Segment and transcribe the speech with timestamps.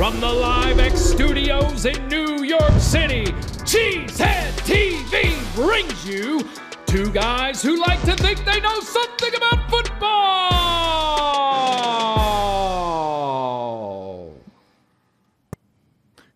[0.00, 3.24] From the LiveX studios in New York City,
[3.66, 6.48] Cheesehead TV brings you
[6.86, 10.70] two guys who like to think they know something about football.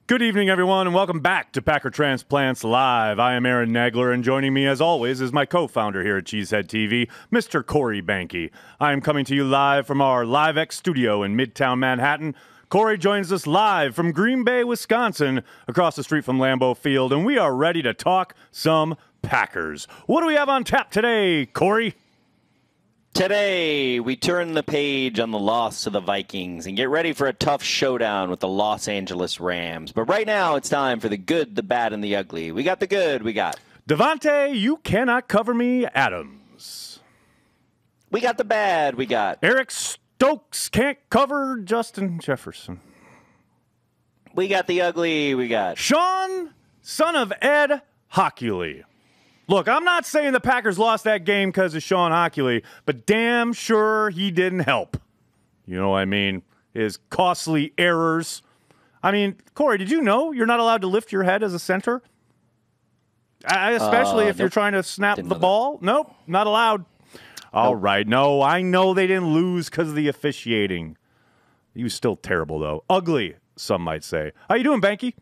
[0.08, 3.18] Good evening, everyone, and welcome back to Packer Transplants Live.
[3.18, 6.24] I am Aaron Nagler, and joining me, as always, is my co founder here at
[6.24, 7.64] Cheesehead TV, Mr.
[7.64, 8.50] Corey Behnke.
[8.78, 12.34] I am coming to you live from our LiveX studio in Midtown Manhattan.
[12.74, 17.24] Corey joins us live from Green Bay, Wisconsin, across the street from Lambeau Field, and
[17.24, 19.86] we are ready to talk some Packers.
[20.06, 21.94] What do we have on tap today, Corey?
[23.12, 27.28] Today, we turn the page on the loss to the Vikings and get ready for
[27.28, 29.92] a tough showdown with the Los Angeles Rams.
[29.92, 32.50] But right now, it's time for the good, the bad, and the ugly.
[32.50, 33.56] We got the good, we got.
[33.88, 36.98] Davante, you cannot cover me, Adams.
[38.10, 39.38] We got the bad, we got.
[39.44, 39.70] Eric
[40.18, 42.80] Stokes can't cover Justin Jefferson.
[44.34, 45.76] We got the ugly, we got.
[45.76, 47.82] Shawn, son of Ed
[48.14, 48.84] Hochuli.
[49.48, 53.52] Look, I'm not saying the Packers lost that game because of Shawn Hochuli, but damn
[53.52, 54.96] sure he didn't help.
[55.66, 56.42] You know what I mean?
[56.72, 58.40] His costly errors.
[59.02, 61.58] I mean, Corey, did you know you're not allowed to lift your head as a
[61.58, 62.02] center?
[63.46, 65.42] I, especially Uh, if you're trying to snap Didn't the know that.
[65.42, 65.78] ball.
[65.82, 66.86] Nope, not allowed.
[67.54, 70.96] All right, No, I know they didn't lose because of the officiating.
[71.74, 72.84] He was still terrible, though.
[72.90, 74.32] Ugly, some might say.
[74.48, 75.14] How you doing, Behnke?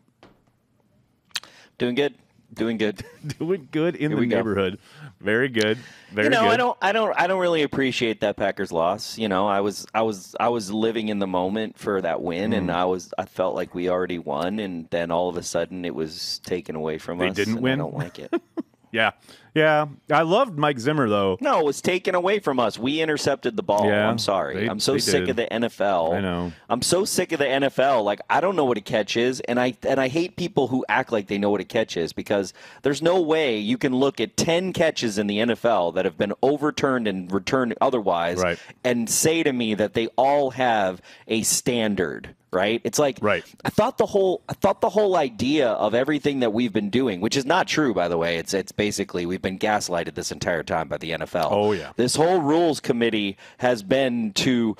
[1.79, 2.13] Doing good,
[2.53, 3.03] doing good.
[3.39, 4.35] Doing good in Here the we go.
[4.37, 4.77] neighborhood.
[5.19, 5.77] Very good.
[6.11, 6.51] Very you know, good.
[6.51, 9.17] I don't, I don't, I don't really appreciate that Packers loss.
[9.17, 12.53] You know, I was, I was, I was living in the moment for that win,
[12.53, 12.73] and Mm.
[12.75, 15.95] I was, I felt like we already won, and then all of a sudden it
[15.95, 17.35] was taken away from They us.
[17.35, 17.73] didn't and win?
[17.73, 18.33] I don't like it.
[18.91, 19.13] Yeah,
[19.53, 19.85] yeah.
[20.11, 21.37] I loved Mike Zimmer though.
[21.41, 22.77] No, it was taken away from us.
[22.79, 23.85] We intercepted the ball.
[23.85, 24.55] Yeah, I'm sorry.
[24.61, 25.29] they- I'm so sick did.
[25.31, 26.13] of the NFL.
[26.15, 26.51] I know.
[26.69, 28.03] I'm so sick of the NFL.
[28.03, 30.85] Like I don't know what a catch is, and I and I hate people who
[30.89, 34.19] act like they know what a catch is because there's no way you can look
[34.19, 38.59] at ten catches in the NFL that have been overturned and returned otherwise, Right.
[38.83, 42.35] and say to me that they all have a standard.
[42.53, 42.81] Right?
[42.83, 43.43] It's like Right.
[43.65, 47.19] I thought the whole I thought the whole idea of everything that we've been doing,
[47.21, 48.37] which is not true by the way.
[48.37, 51.47] It's it's basically we've been gaslighted this entire time by the NFL.
[51.51, 51.91] Oh, yeah.
[51.95, 54.75] This whole rules committee has been to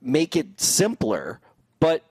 [0.00, 1.40] make it simpler,
[1.80, 2.02] but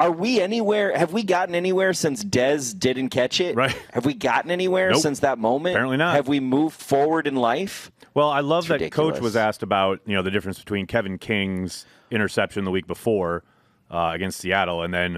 [0.00, 0.96] are we anywhere?
[0.96, 3.56] Have we gotten anywhere since Dez didn't catch it?
[3.56, 3.76] Right.
[3.92, 5.00] Have we gotten anywhere Nope.
[5.00, 5.74] since that moment?
[5.74, 6.14] Apparently not.
[6.14, 7.90] Have we moved forward in life?
[8.14, 9.14] Well, I love that ridiculous.
[9.16, 13.42] coach was asked about you know the difference between Kevin King's interception the week before
[13.90, 15.12] uh, against Seattle and then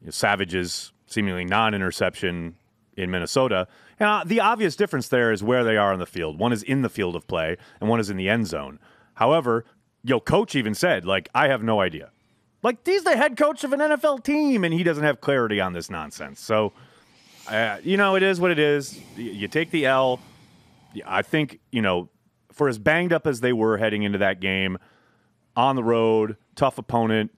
[0.00, 2.56] you know, Savage's seemingly non-interception
[2.96, 3.66] in Minnesota.
[3.98, 6.38] And uh, the obvious difference there is where they are on the field.
[6.38, 8.78] One is in the field of play, and one is in the end zone.
[9.14, 9.64] However,
[10.02, 12.10] yo, coach even said like I have no idea.
[12.62, 15.72] Like he's the head coach of an NFL team, and he doesn't have clarity on
[15.72, 16.40] this nonsense.
[16.40, 16.72] So,
[17.48, 18.98] uh, you know, it is what it is.
[19.16, 20.20] You take the L.
[21.06, 22.10] I think, you know,
[22.52, 24.76] for as banged up as they were heading into that game,
[25.56, 27.30] on the road, tough opponent,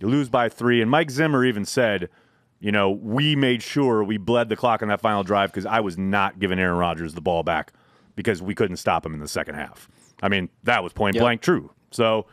[0.00, 0.80] you lose by three.
[0.82, 2.08] And Mike Zimmer even said,
[2.58, 5.80] you know, we made sure we bled the clock on that final drive because I
[5.80, 7.72] was not giving Aaron Rodgers the ball back
[8.16, 9.88] because we couldn't stop him in the second half.
[10.22, 11.22] I mean, that was point Yep.
[11.22, 11.70] blank true.
[11.90, 12.26] So,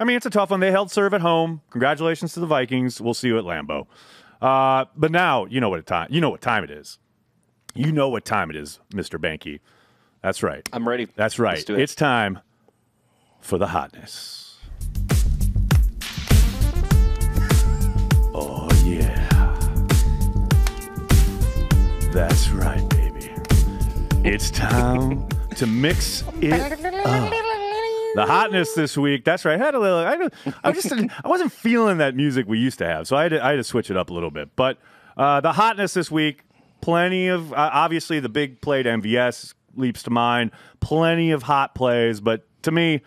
[0.00, 0.60] I mean, it's a tough one.
[0.60, 1.60] They held serve at home.
[1.70, 3.00] Congratulations to the Vikings.
[3.00, 3.86] We'll see you at Lambeau.
[4.40, 6.98] Uh, but now you know what time you know what time it is.
[7.74, 9.18] You know what time it is, Mr.
[9.18, 9.60] Behnke.
[10.22, 10.68] That's right.
[10.72, 11.06] I'm ready.
[11.16, 11.54] That's right.
[11.54, 11.80] Let's do it.
[11.80, 12.40] It's time
[13.40, 14.56] for the hotness.
[18.34, 19.14] Oh, yeah.
[22.12, 23.30] That's right, baby.
[24.24, 27.32] It's time to mix it up.
[28.14, 29.24] The hotness this week.
[29.24, 29.60] That's right.
[29.60, 29.98] I had a little.
[30.64, 30.92] I, just.
[30.92, 33.56] I wasn't feeling that music we used to have, so I had to, I had
[33.56, 34.56] to switch it up a little bit.
[34.56, 34.78] But
[35.16, 36.44] uh, the hotness this week.
[36.80, 40.52] Plenty of uh, obviously the big play to MVS leaps to mind.
[40.78, 43.02] Plenty of hot plays, but to me,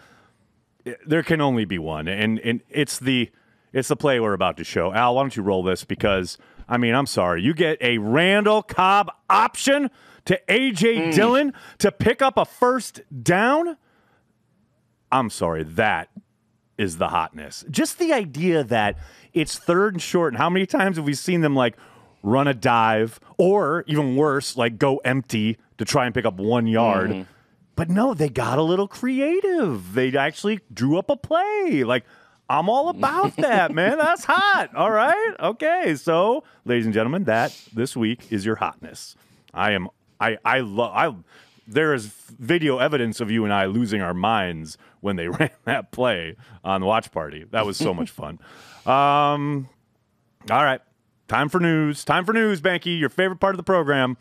[1.08, 3.32] there can only be one, and and it's the
[3.74, 4.94] it's the play we're about to show.
[4.94, 5.84] Al, why don't you roll this?
[5.84, 6.38] Because
[6.68, 9.90] I mean, I'm sorry, you get a Randall Cobb option
[10.26, 11.12] to AJ hmm.
[11.12, 13.78] Dillon to pick up a first down.
[15.12, 16.10] I'm sorry, that
[16.78, 17.66] is the hotness.
[17.70, 18.98] Just the idea that
[19.34, 21.76] it's third and short, and how many times have we seen them like
[22.24, 26.68] run a dive, or even worse, like go empty to try and pick up one
[26.68, 27.12] yard?
[27.12, 27.22] Hmm.
[27.76, 29.94] But no, they got a little creative.
[29.94, 31.84] They actually drew up a play.
[31.84, 32.06] Like,
[32.52, 33.98] I'm all about that, man.
[33.98, 34.76] That's hot.
[34.76, 35.34] All right.
[35.40, 35.96] Okay.
[35.96, 39.16] So, ladies and gentlemen, that this week is your hotness.
[39.54, 39.88] I am
[40.20, 41.16] I I love I
[41.66, 45.92] there is video evidence of you and I losing our minds when they ran that
[45.92, 47.46] play on the watch party.
[47.52, 48.38] That was so much fun.
[48.86, 49.70] Um
[50.50, 50.82] All right.
[51.30, 52.04] Time for news.
[52.04, 53.00] Time for news, Behnke.
[53.00, 54.18] Your favorite part of the program.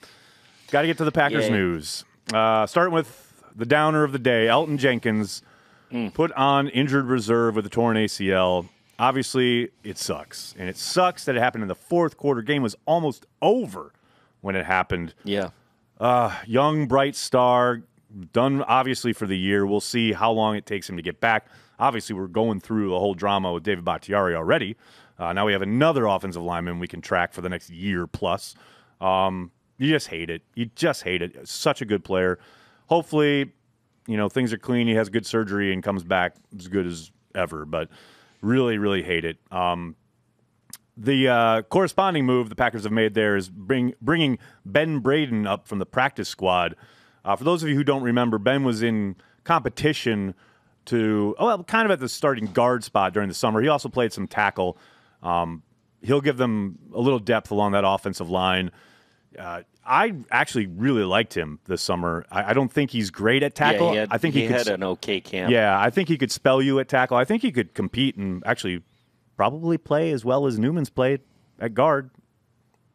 [0.71, 1.51] Got to get to the Packers Yay.
[1.51, 2.05] news.
[2.33, 5.43] Uh, starting with the downer of the day, Elgton Jenkins
[6.15, 8.69] put on injured reserve with a torn ACL.
[8.99, 10.55] Obviously, it sucks.
[10.59, 12.43] And it sucks that it happened in the fourth quarter.
[12.43, 13.93] Game was almost over
[14.41, 15.15] when it happened.
[15.25, 15.51] Yeah.
[16.47, 17.83] Young, bright star,
[18.33, 19.67] done obviously for the year.
[19.67, 21.47] We'll see how long it takes him to get back.
[21.79, 24.77] Obviously, we're going through the whole drama with David Bakhtiari already.
[25.19, 28.55] Uh, now we have another offensive lineman we can track for the next year plus.
[29.01, 30.43] Um, you just hate it.
[30.55, 31.49] You just hate it.
[31.49, 32.39] Such a good player.
[32.87, 33.53] Hopefully,
[34.11, 34.87] you know things are clean.
[34.89, 37.65] He has good surgery and comes back as good as ever.
[37.65, 37.89] But
[38.43, 39.39] really, really hate it.
[39.51, 39.97] Um,
[40.97, 45.67] the uh, corresponding move the Packers have made there is bring, bringing Ben Braden up
[45.67, 46.77] from the practice squad.
[47.25, 50.35] Uh, for those of you who don't remember, Ben was in competition
[50.87, 53.63] to, oh, well, kind of at the starting guard spot during the summer.
[53.63, 54.77] He also played some tackle.
[55.23, 55.63] Um,
[56.03, 58.71] he'll give them a little depth along that offensive line.
[59.39, 62.27] Uh, I actually really liked him this summer.
[62.31, 63.95] I, I don't think he's great at tackle.
[63.95, 65.51] Yeah, had, I think he, he, could had an okay camp.
[65.51, 67.17] yeah, I think he could spell you at tackle.
[67.17, 68.83] I think he could compete and actually
[69.37, 71.21] probably play as well as Newman's played
[71.59, 72.11] at guard.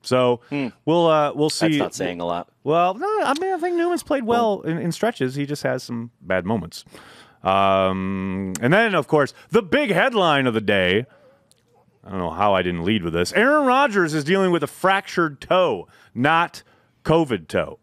[0.03, 0.41] So
[0.85, 1.65] we'll uh, we'll see.
[1.65, 1.71] Hmm.
[1.71, 2.49] That's not saying a lot.
[2.63, 5.35] Well, no, I mean I think Newman's played well in, in stretches.
[5.35, 6.85] He just has some bad moments.
[7.43, 11.05] Um, and then of course the big headline of the day.
[12.05, 13.33] I don't know how I didn't lead with this.
[13.33, 16.61] Aaron Rodgers is dealing with a fractured toe, not
[17.03, 17.79] COVID toe.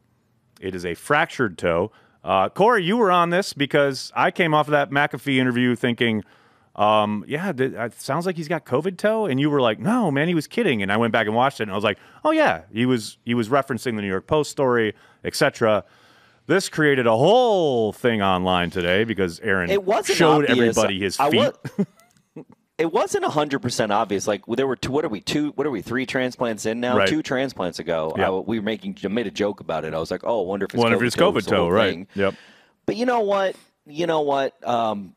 [0.60, 1.90] It is a fractured toe.
[2.22, 6.22] Uh, Corey, you were on this because I came off of that McAfee interview thinking,
[6.76, 10.28] um, yeah, it sounds like he's got COVID toe, and you were like, no, man,
[10.28, 10.82] he was kidding.
[10.82, 13.18] And I went back and watched it, and I was like, oh yeah, he was
[13.24, 14.94] he was referencing the New York Post story,
[15.24, 15.84] etc.
[16.46, 20.76] This created a whole thing online today because Aaron It wasn't showed obvious.
[20.78, 21.38] everybody his I feet.
[21.78, 21.84] wa-
[22.82, 24.26] it wasn't hundred percent obvious.
[24.26, 25.52] Like there were two, what are we two?
[25.52, 26.96] What are we three transplants in now?
[26.96, 27.08] Right.
[27.08, 28.26] Two transplants ago, Yeah.
[28.26, 29.94] I, we were making made a joke about it.
[29.94, 31.68] I was like, oh, I wonder if it's Wonder COVID if it's COVID whole toe,
[31.68, 31.90] right?
[31.90, 32.08] thing.
[32.16, 32.34] Yep.
[32.84, 33.54] But you know what?
[33.86, 34.66] You know what?
[34.66, 35.14] Um,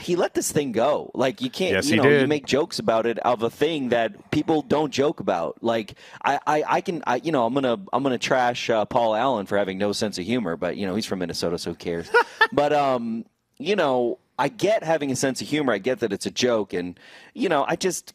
[0.00, 1.10] he let this thing go.
[1.14, 1.72] Like you can't.
[1.72, 5.20] Yes, you know, you make jokes about it of a thing that people don't joke
[5.20, 5.64] about.
[5.64, 7.02] Like I, I, I can.
[7.06, 10.18] I, you know, I'm gonna, I'm gonna trash uh, Paul Allen for having no sense
[10.18, 12.10] of humor, but you know, he's from Minnesota, so who cares?
[12.52, 13.24] but um,
[13.58, 15.72] you know, I get having a sense of humor.
[15.72, 16.98] I get that it's a joke, and
[17.34, 18.14] you know, I just.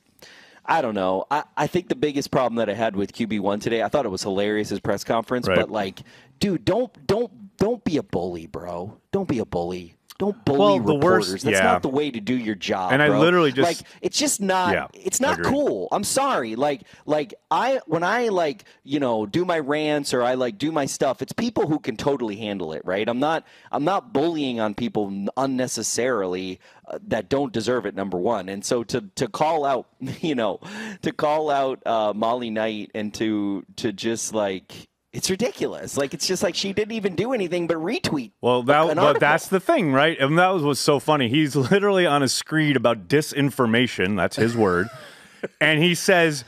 [0.67, 1.25] I don't know.
[1.29, 4.03] I, I think the biggest problem that I had with QB one today, I thought
[4.07, 5.59] it was hilarious his press conference, Right.
[5.59, 5.99] but like,
[6.39, 8.97] dude, don't don't don't be a bully, bro.
[9.11, 9.93] Don't be a bully.
[10.17, 11.29] Don't bully Well, the reporters.
[11.31, 11.63] worst- That's yeah.
[11.65, 12.93] not the way to do your job.
[12.93, 14.71] And I literally just- like it's just not.
[14.71, 15.51] Yeah, it's not agreed.
[15.51, 15.89] cool.
[15.91, 16.55] I'm sorry.
[16.55, 20.71] Like like I when I like you know do my rants or I like do
[20.71, 21.21] my stuff.
[21.21, 23.09] It's people who can totally handle it, right?
[23.09, 27.95] I'm not I'm not bullying on people unnecessarily uh, that don't deserve it.
[27.95, 29.87] Number one, and so to to call out
[30.21, 30.59] you know
[31.01, 34.87] to call out uh, Molly Knight and to to just like.
[35.15, 35.97] It's ridiculous.
[35.97, 38.33] Like it's just like she didn't even do anything but retweet.
[38.41, 40.19] Well, that, but that's the thing, right?
[40.19, 41.29] And that was, was so funny.
[41.29, 44.17] He's literally on a screed about disinformation.
[44.17, 44.89] That's his word.
[45.61, 46.43] and he says,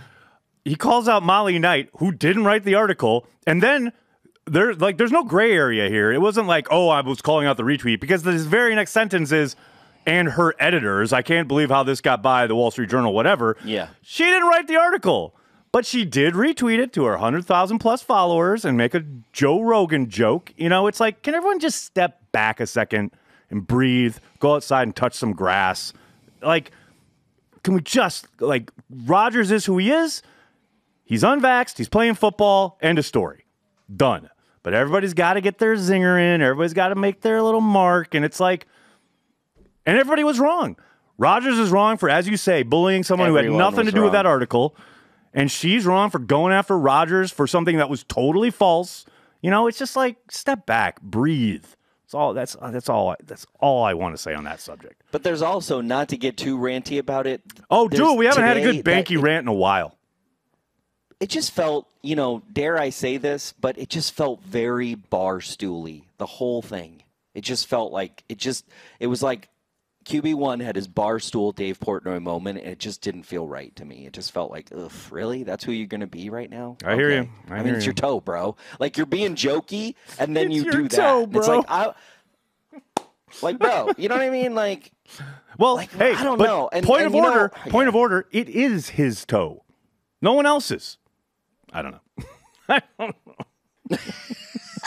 [0.65, 3.25] he calls out Molly Knight, who didn't write the article.
[3.47, 3.93] And then
[4.45, 6.11] there's like, there's no gray area here.
[6.11, 9.31] It wasn't like, oh, I was calling out the retweet because this very next sentence
[9.31, 9.55] is,
[10.05, 11.13] and her editors.
[11.13, 13.55] I can't believe how this got by the Wall Street Journal, whatever.
[13.63, 13.89] Yeah.
[14.01, 15.36] She didn't write the article.
[15.71, 19.03] But she did retweet it to her 100,000 plus followers and make a
[19.33, 20.53] Joe Rogan joke.
[20.55, 23.11] You know, it's like, can everyone just step back a second
[23.49, 25.93] and breathe, go outside and touch some grass?
[26.41, 26.71] Like,
[27.63, 30.21] can we just, like, Rodgers is who he is.
[31.03, 31.77] He's unvaxxed.
[31.77, 32.77] He's playing football.
[32.81, 33.45] End of story.
[33.93, 34.29] Done.
[34.63, 36.41] But everybody's got to get their zinger in.
[36.41, 38.15] Everybody's got to make their little mark.
[38.15, 38.67] And it's like,
[39.85, 40.75] and everybody was wrong.
[41.17, 44.11] Rodgers is wrong for, as you say, bullying someone who had nothing to do with
[44.11, 44.75] that article.
[45.37, 49.05] And she's wrong for going after Rodgers for something that was totally false.
[49.39, 51.63] You know, it's just like step back, breathe.
[52.05, 52.33] That's all.
[52.33, 53.11] That's that's all.
[53.11, 55.03] I, that's all I want to say on that subject.
[55.11, 57.41] But there's also not to get too ranty about it.
[57.69, 59.95] Oh, there's dude, we haven't had a good Behnke rant in a while.
[61.19, 65.39] it just felt, you know, dare I say this, but it just felt very bar
[65.39, 66.03] stooly.
[66.17, 67.03] The whole thing.
[67.35, 68.65] It just felt like it just
[68.99, 69.49] it was like
[70.07, 73.75] QB one had his bar stool Dave Portnoy moment, and it just didn't feel right
[73.75, 74.05] to me.
[74.05, 75.43] It just felt like, ugh, really?
[75.43, 76.77] That's who you're gonna be right now?
[76.85, 77.29] I hear you.
[77.49, 77.89] I I, mean, hear it's you.
[77.89, 78.55] your toe, bro.
[78.79, 80.91] Like you're being jokey, and then It's you do that.
[80.91, 81.57] toe, It's bro.
[81.57, 81.93] like I,
[83.41, 84.55] like, bro, you know what I mean?
[84.55, 84.91] Like,
[85.57, 86.69] Well, Like, hey, I don't know.
[86.71, 87.49] And- point and of you know- order.
[87.49, 87.89] point yeah.
[87.89, 88.27] of order.
[88.31, 89.63] It is his toe,
[90.21, 90.97] no one else's.
[91.73, 92.25] I don't know.
[92.69, 93.97] I don't know.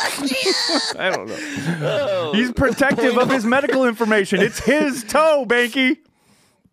[0.99, 1.39] I don't know.
[1.83, 2.33] Oh.
[2.35, 4.41] He's protective of his medical information.
[4.41, 5.99] It's his toe, Behnke.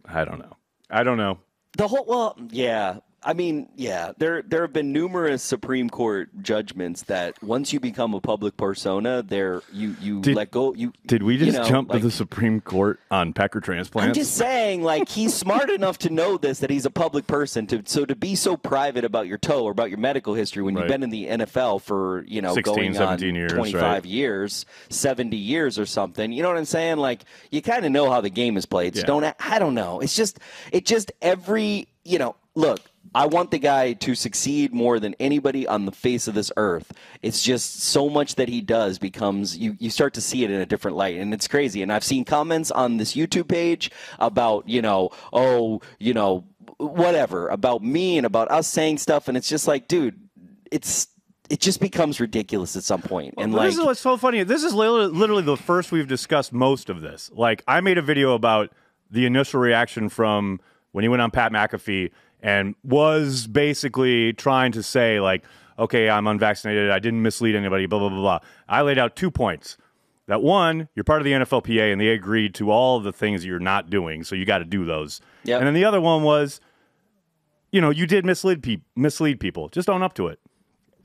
[0.05, 0.55] I don't know.
[0.89, 1.39] I don't know.
[1.77, 7.03] the whole well yeah I mean, yeah, there there have been numerous Supreme Court judgments
[7.03, 10.73] that once you become a public persona, there you you Did- let go.
[10.73, 14.07] You Did we you just know, jump like- to the Supreme Court on Packer transplants?
[14.07, 17.67] I'm just saying, like he's smart enough to know this that he's a public person.
[17.67, 20.75] To so to be so private about your toe or about your medical history when
[20.75, 20.83] Right.
[20.83, 24.05] you've been in the NFL for you know 16, going 17 on years, 25 right.
[24.05, 26.31] years, 70 years or something.
[26.31, 26.95] You know what I'm saying?
[26.95, 28.95] Like you kind of know how the game is played.
[28.95, 29.05] So Yeah.
[29.07, 29.99] don't I don't know.
[29.99, 30.39] It's just
[30.71, 32.79] it just every you know look.
[33.13, 36.91] I want the guy to succeed more than anybody on the face of this earth.
[37.21, 40.61] It's just so much that he does becomes you you start to see it in
[40.61, 41.81] a different light and it's crazy.
[41.81, 46.45] And I've seen comments on this YouTube page about, you know, oh, you know,
[46.77, 50.19] whatever, about me and about us saying stuff and it's just like, dude,
[50.71, 51.07] it's
[51.49, 53.33] it just becomes ridiculous at some point.
[53.37, 54.43] And Well, like this is what's so funny.
[54.43, 57.31] This is literally, literally the first we've discussed most of this.
[57.33, 58.71] Like, I made a video about
[59.09, 60.59] the initial reaction from
[60.91, 62.11] when he went on Pat McAfee
[62.47, 65.43] and was basically trying to say, like,
[65.77, 66.89] okay, I'm unvaccinated.
[66.89, 68.39] I didn't mislead anybody, blah, blah, blah, blah.
[68.69, 69.75] I laid out two points.
[70.27, 73.59] That one, you're part of the NFLPA and they agreed to all the things you're
[73.59, 75.19] not doing, so you got to do those.
[75.43, 75.59] Yep.
[75.59, 76.61] And then the other one was,
[77.71, 79.67] you know, you did mislead, pe- mislead people.
[79.69, 80.39] Just own up to it.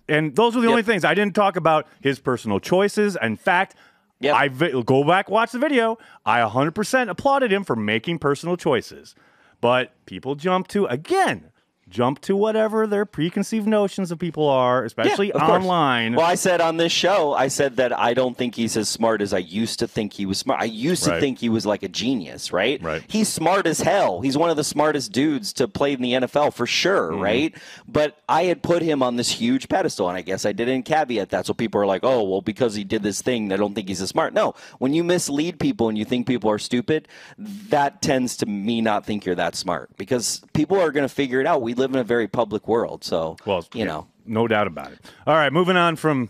[0.08, 0.70] And those were the Yep.
[0.72, 1.04] only things.
[1.04, 3.16] I didn't talk about his personal choices.
[3.20, 3.74] In fact,
[4.20, 4.34] Yep.
[4.36, 5.98] I vi- go back watch the video.
[6.24, 9.16] I 100% applauded him for making personal choices.
[9.62, 11.51] But people jump to again,
[11.88, 15.42] jump to whatever their preconceived notions of people are, especially course.
[15.42, 16.14] online.
[16.14, 19.20] Well, I said on this show, I said that I don't think he's as smart
[19.20, 20.60] as I used to think he was smart.
[20.62, 22.82] I used to think he was like a genius, right?
[22.82, 23.04] Right.
[23.08, 24.22] He's smart as hell.
[24.22, 27.20] He's one of the smartest dudes to play in the NFL for sure, Mm-hmm.
[27.22, 27.54] right?
[27.86, 31.28] But I had put him on this huge pedestal, and I guess I didn't caveat
[31.30, 31.44] that.
[31.44, 34.00] So people are like, oh, well, because he did this thing, I don't think he's
[34.00, 34.32] as smart.
[34.32, 38.80] No, when you mislead people and you think people are stupid, that tends to me
[38.80, 41.60] not think you're that smart because people are going to figure it out.
[41.60, 44.06] We live in a very public world, so Well, you yeah, know.
[44.24, 44.98] no doubt about it.
[45.26, 46.28] All right, moving on from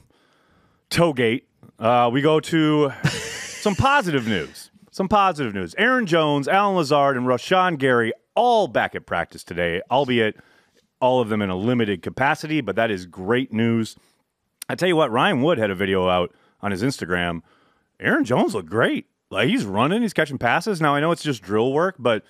[0.91, 1.43] Toegate,
[1.79, 4.71] uh, we go to some positive news.
[4.91, 5.75] Some positive news.
[5.79, 10.37] Aaron Jones, Allen Lazard, and Rashan Gary all back at practice today, albeit
[11.01, 13.97] all of them in a limited capacity, but that is great news.
[14.69, 17.41] I tell you what, Ryan Wood had a video out on his Instagram.
[18.01, 19.07] Aaron Jones looked great.
[19.31, 20.81] Like he's running, he's catching passes.
[20.81, 22.23] Now I know it's just drill work, but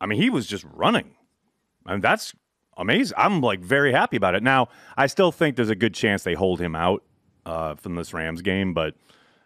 [0.00, 1.10] I mean he was just running.
[1.84, 2.34] I mean that's
[2.76, 3.16] amazing.
[3.18, 4.42] I'm like very happy about it.
[4.42, 7.02] Now I still think there's a good chance they hold him out
[7.44, 8.94] uh, from this Rams game, but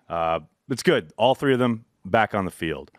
[0.09, 1.13] uh, it's good.
[1.17, 2.91] All three of them back on the field.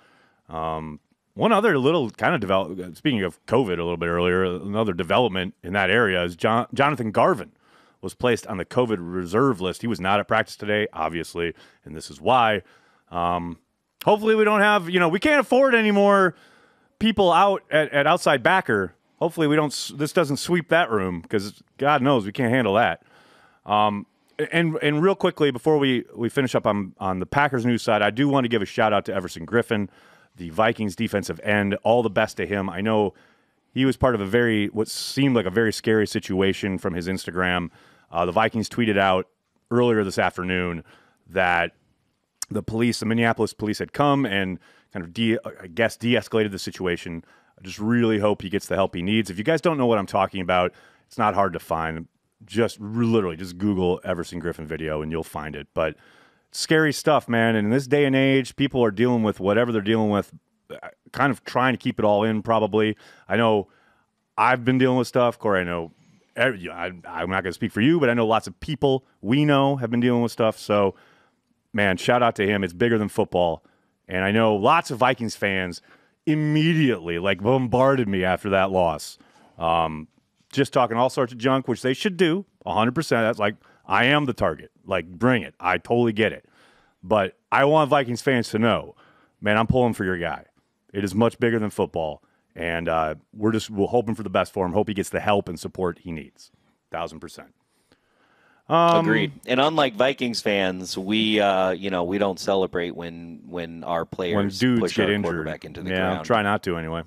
[0.50, 1.00] Um,
[1.34, 2.96] one other little kind of develop.
[2.98, 7.12] Speaking of COVID, a little bit earlier, another development in that area is John, Jonathan
[7.12, 7.52] Garvin
[8.02, 9.82] was placed on the COVID reserve list.
[9.82, 11.54] He was not at practice today, obviously,
[11.86, 12.64] and this is why.
[13.10, 13.60] Um,
[14.04, 16.36] hopefully, we don't have you know we can't afford any more
[17.00, 18.94] people out at, at outside backer.
[19.22, 19.92] Hopefully, we don't.
[19.96, 23.04] This doesn't sweep that room because God knows we can't handle that.
[23.66, 24.08] Um,
[24.52, 28.02] and and real quickly before we we finish up on on the Packers news side,
[28.02, 29.90] I do want to give a shout out to Everson Griffen,
[30.38, 31.76] the Vikings defensive end.
[31.84, 32.68] All the best to him.
[32.68, 33.14] I know
[33.74, 37.08] he was part of a very what seemed like a very scary situation from his
[37.08, 37.70] Instagram.
[38.12, 39.28] Uh, the Vikings tweeted out
[39.70, 40.84] earlier this afternoon
[41.30, 41.74] that
[42.50, 44.60] the police, the Minneapolis police, had come and
[44.92, 47.24] kind of, de- I guess, de-escalated the situation.
[47.62, 49.30] I just really hope he gets the help he needs.
[49.30, 50.74] If you guys don't know what I'm talking about,
[51.08, 52.08] it's not hard to find.
[52.44, 55.68] Just literally, just Google Everson Griffen video and you'll find it.
[55.76, 55.96] But
[56.52, 57.56] scary stuff, man.
[57.56, 60.34] And in this day and age, people are dealing with whatever they're dealing with,
[60.72, 62.42] uh, kind of trying to keep it all in.
[62.42, 62.98] Probably,
[63.30, 63.68] I know
[64.38, 65.38] I've been dealing with stuff.
[65.38, 65.92] Corey, I know.
[66.36, 69.46] every- I'm not going to speak for you, but I know lots of people we
[69.46, 70.58] know have been dealing with stuff.
[70.58, 70.96] So
[71.74, 72.64] man, shout out to him.
[72.64, 73.64] It's bigger than football.
[74.08, 75.82] And I know lots of Vikings fans
[76.26, 79.18] immediately like bombarded me after that loss.
[79.58, 80.08] Um,
[80.52, 83.10] just talking all sorts of junk, which they should do 100%.
[83.10, 84.72] That's like, I am the target.
[84.86, 85.56] Like, bring it.
[85.60, 86.46] I totally get it.
[87.04, 88.96] But I want Vikings fans to know,
[89.40, 90.46] man, I'm pulling for your guy.
[90.94, 92.22] It is much bigger than football.
[92.56, 94.74] And uh, we're just we're hoping for the best for him.
[94.74, 96.52] Hope he gets the help and support he needs.
[96.92, 97.54] Thousand percent.
[98.72, 99.34] Agreed.
[99.48, 104.36] And unlike Vikings fans, we uh, you know we don't celebrate when when our players
[104.36, 105.26] When dudes push get our injured.
[105.26, 106.26] quarterback into the yeah, ground.
[106.26, 107.04] try not to anyway.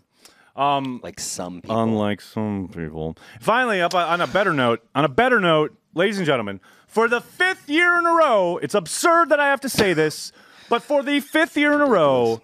[0.56, 1.82] Um, like some people.
[1.82, 3.16] Unlike some people.
[3.40, 7.20] Finally, up on a better note, on a better note, ladies and gentlemen, for the
[7.20, 10.30] fifth year in a row, it's absurd that I have to say this,
[10.68, 12.40] but for the fifth year in a row,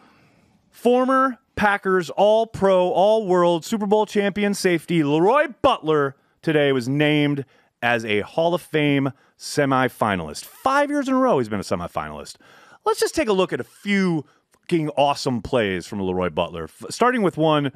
[0.71, 7.45] former Packers All Pro, All World Super Bowl champion safety Leroy Butler today was named
[7.83, 10.45] as a Hall of Fame semifinalist.
[10.45, 12.37] Five years in a row, he's been a semifinalist.
[12.85, 16.87] Let's just take a look at a few fucking awesome plays from Leroy Butler, F-
[16.91, 17.73] starting with one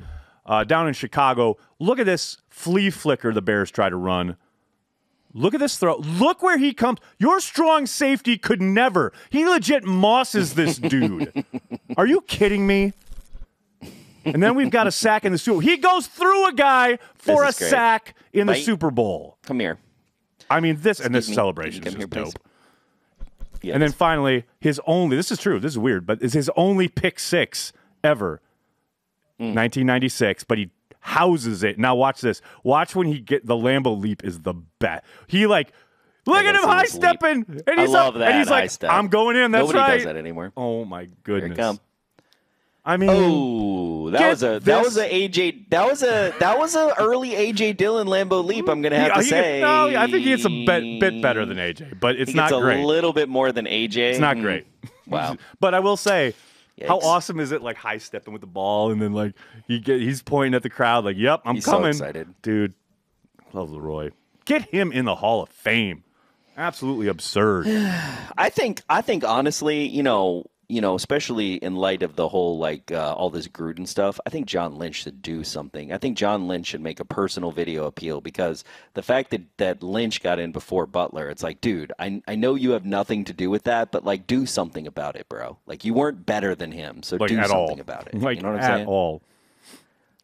[0.47, 1.57] uh, down in Chicago.
[1.79, 4.37] Look at this flea flicker the Bears try to run.
[5.37, 5.97] Look at this throw.
[5.97, 7.01] Look where he comes.
[7.19, 9.13] Your strong safety could never.
[9.31, 11.45] He legit mosses this dude.
[11.97, 12.93] Are you kidding me?
[14.25, 15.55] And then we've got a sack in the Super.
[15.55, 15.61] Bowl.
[15.61, 17.55] He goes through a guy for a great.
[17.55, 19.37] sack in the Super Bowl.
[19.43, 19.79] Come here.
[20.51, 21.35] I mean, this and this me.
[21.35, 22.33] celebration is just please.
[22.33, 22.43] dope.
[23.63, 23.75] Yes.
[23.75, 26.89] And then finally, his only, this is true, this is weird, but is his only
[26.89, 27.73] pick six
[28.03, 28.41] ever.
[29.39, 29.55] Hmm.
[29.55, 30.71] 1996, but he
[31.01, 31.79] houses it.
[31.79, 32.41] Now watch this.
[32.63, 35.05] Watch when he get the Lambeau leap is the best.
[35.27, 35.73] He like
[36.27, 38.91] look at him high stepping, And I he's love up, that and he's like, step.
[38.91, 39.51] I'm going in.
[39.51, 39.97] That's Nobody right.
[39.97, 40.53] does that anymore.
[40.57, 41.79] Oh my Here goodness.
[42.87, 46.75] I mean, Oh, that was a that was a AJ that was a that was
[46.75, 48.69] a early AJ Dillon Lambeau leap.
[48.69, 49.61] I'm gonna have yeah, to say.
[49.63, 52.83] no, I think he gets a bit, bit better than AJ, but it's not great.
[52.83, 53.97] a little bit more than AJ.
[54.11, 54.43] it's not Mm.
[54.43, 54.67] great.
[55.07, 55.37] Wow.
[55.61, 56.35] But I will say,
[56.87, 57.61] how awesome is it?
[57.63, 59.35] Like high stepping with the ball, and then like
[59.69, 62.29] he get he's pointing at the crowd, like, "Yep, I'm He's so coming." excited.
[62.43, 62.73] dude.
[63.53, 64.11] Love Leroy.
[64.47, 66.05] Get him in the Hall of Fame.
[66.57, 67.67] Absolutely absurd.
[68.39, 72.59] I think I think honestly, you know, you know, especially in light of the whole
[72.59, 75.93] like uh, all this Gruden stuff, I think John Lynch should do something.
[75.93, 79.83] I think John Lynch should make a personal video appeal because the fact that that
[79.83, 83.33] Lynch got in before Butler, it's like, dude, I I know you have nothing to
[83.33, 85.59] do with that, but like do something about it, bro.
[85.67, 87.81] Like you weren't better than him, so Like do something all.
[87.81, 88.15] about it.
[88.21, 88.87] Like you know what I'm at saying?
[88.87, 89.23] all.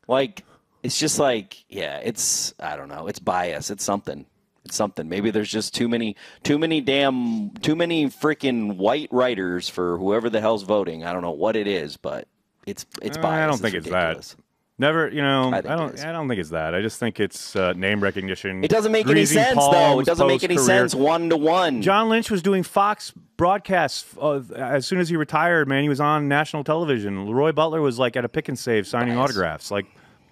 [0.08, 0.44] Like
[0.82, 4.26] it's just like yeah, it's I don't know, it's bias, it's something.
[4.64, 5.08] It's something.
[5.08, 10.28] Maybe there's just too many too many damn too many freaking white writers for whoever
[10.28, 11.04] the hell's voting.
[11.04, 12.28] I don't know what it is, but
[12.66, 13.42] it's it's Uh, bias.
[13.44, 14.34] I don't think it's that.
[14.78, 16.04] Never, you know, I, I don't.
[16.04, 16.74] I don't think it's that.
[16.74, 18.64] I just think it's uh, name recognition.
[18.64, 20.00] It doesn't make any sense though.
[20.00, 21.82] It doesn't make any sense one to one.
[21.82, 25.68] John Lynch was doing Fox broadcasts uh, as soon as he retired.
[25.68, 27.26] Man, he was on national television.
[27.26, 29.24] Leroy Butler was like at a pick and save signing Bias.
[29.30, 29.70] autographs.
[29.70, 29.84] Like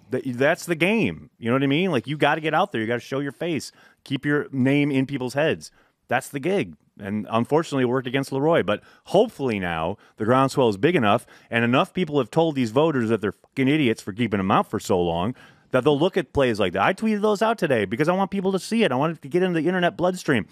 [0.09, 1.29] that's the game.
[1.37, 1.91] You know what I mean?
[1.91, 2.81] Like you got to get out there.
[2.81, 3.71] You got to show your face.
[4.03, 5.71] Keep your name in people's heads.
[6.07, 6.75] That's the gig.
[6.99, 8.63] And unfortunately, it worked against Leroy.
[8.63, 13.09] But hopefully now the groundswell is big enough, and enough people have told these voters
[13.09, 15.35] that they're fucking idiots for keeping them out for so long
[15.71, 16.81] that they'll look at plays like that.
[16.81, 18.91] I tweeted those out today because I want people to see it.
[18.91, 20.47] I want it to get into the internet bloodstream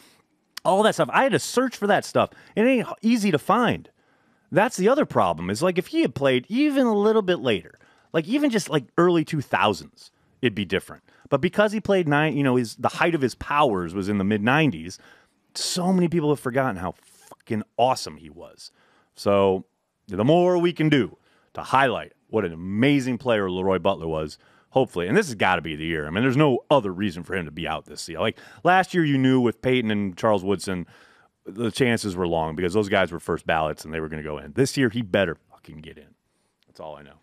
[0.67, 1.09] all that stuff.
[1.11, 2.31] I had to search for that stuff.
[2.55, 3.89] It ain't easy to find.
[4.51, 5.49] That's the other problem.
[5.49, 7.79] Is like if he had played even a little bit later,
[8.13, 11.03] like even just like early two thousands, it'd be different.
[11.29, 14.17] But because he played nine, you know, his the height of his powers was in
[14.17, 14.99] the mid nineties.
[15.55, 18.71] So many people have forgotten how fucking awesome he was.
[19.15, 19.65] So
[20.07, 21.17] the more we can do
[21.53, 24.37] to highlight what an amazing player Leroy Butler was,
[24.69, 26.05] hopefully, and this has got to be the year.
[26.07, 28.19] I mean, there's no other reason for him to be out this year.
[28.19, 30.85] Like last year, you knew with Peyton and Charles Woodson,
[31.45, 34.29] the chances were long because those guys were first ballots and they were going to
[34.29, 34.53] go in.
[34.53, 36.13] This year, he better fucking get in.
[36.67, 37.19] That's all I know.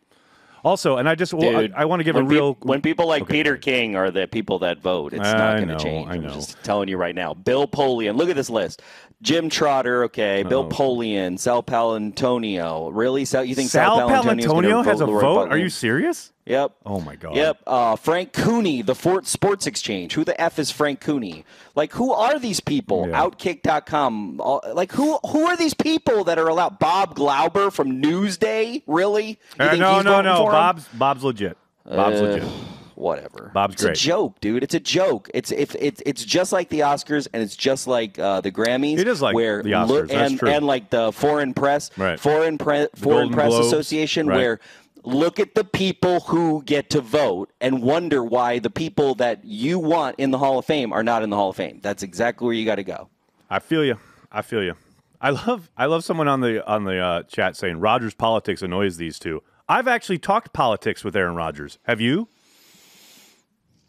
[0.64, 3.22] Also, and I just Dude, I, I want to give a real when people like
[3.22, 3.58] Okay, Peter.
[3.58, 6.08] King are the people that vote, it's I not going to change.
[6.08, 7.34] I I'm just telling you right now.
[7.34, 8.80] Bill Polian, look at this list:
[9.20, 10.68] Jim Trotter, okay, Bill oh.
[10.68, 12.90] Polian, Sal Paolantonio.
[12.94, 13.44] Really, Sal?
[13.44, 15.50] You think Sal Sal, Paolantonio's gonna Paolantonio has a vote?
[15.50, 16.32] Are you serious?
[16.46, 16.72] Yep.
[16.84, 17.36] Oh my god.
[17.36, 17.62] Yep.
[17.66, 20.12] Uh, Frank Cooney, the Fort Sports Exchange.
[20.14, 21.44] Who the f is Frank Cooney?
[21.74, 23.08] Like, who are these people?
[23.08, 23.22] Yeah.
[23.22, 24.40] Outkick.com.
[24.40, 26.78] All- Like, who who are these people that are allowed?
[26.78, 28.82] Bob Glauber from Newsday?
[28.86, 29.26] Really?
[29.28, 30.44] You Uh, think no, no, no.
[30.44, 31.56] Bob's Bob's legit.
[31.86, 32.48] Bob's Uh, legit.
[32.94, 33.50] whatever.
[33.54, 33.96] Bob's it's great.
[33.96, 34.62] a joke, dude.
[34.62, 35.30] It's a joke.
[35.34, 38.98] It's if it's it's just like the Oscars and it's just like uh, the Grammys.
[38.98, 40.48] It is like where the Oscars, and true.
[40.50, 42.20] and like the foreign press, Right.
[42.20, 44.36] foreign pre- foreign press Globes, association, right.
[44.36, 44.60] where
[45.04, 49.78] look at the people who get to vote and wonder why the people that you
[49.78, 51.80] want in the Hall of Fame are not in the Hall of Fame.
[51.82, 53.08] That's exactly where you got to go.
[53.50, 53.98] I feel you.
[54.32, 54.74] I feel you.
[55.20, 58.96] I love I love someone on the on the uh, chat saying Rodgers politics annoys
[58.96, 59.42] these two.
[59.68, 61.78] I've actually talked politics with Aaron Rodgers.
[61.84, 62.28] Have you?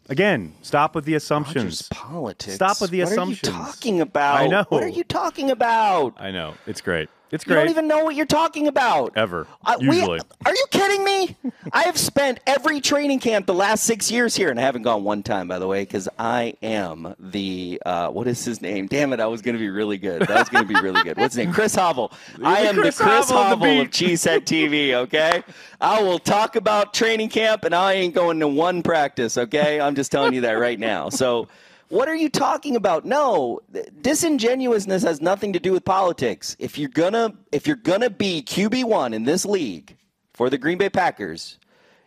[0.08, 1.64] Again, stop with the assumptions.
[1.64, 2.54] Rodgers politics.
[2.54, 3.52] Stop with the what assumptions.
[3.52, 4.36] What are you talking about?
[4.36, 4.64] I know.
[4.68, 6.14] What are you talking about?
[6.16, 7.08] I know it's great.
[7.32, 7.62] It's You great.
[7.62, 9.12] don't even know what you're talking about.
[9.16, 9.46] Ever.
[9.64, 10.20] I- we- Usually.
[10.44, 11.36] are you kidding me?
[11.72, 15.02] I have spent every training camp the last six years here, and I haven't gone
[15.02, 18.86] one time, by the way, because I am the uh, what is his name?
[18.86, 19.18] Damn it!
[19.20, 20.22] I was going to be really good.
[20.22, 21.16] That was going to be really good.
[21.16, 21.52] What's his name?
[21.52, 22.12] Chris Havel.
[22.44, 23.90] I am Chris the Chris Havel Havel of.
[23.90, 24.92] Cheesehead TV.
[24.94, 25.42] Okay,
[25.80, 29.36] I will talk about training camp, and I ain't going to one practice.
[29.36, 31.08] Okay, I'm just telling you that right now.
[31.08, 31.48] So.
[31.88, 33.04] What are you talking about?
[33.04, 33.60] No,
[34.00, 36.56] disingenuousness has nothing to do with politics.
[36.58, 39.96] If you're gonna if you're gonna be QB one in this league
[40.32, 41.58] for the Green Bay Packers,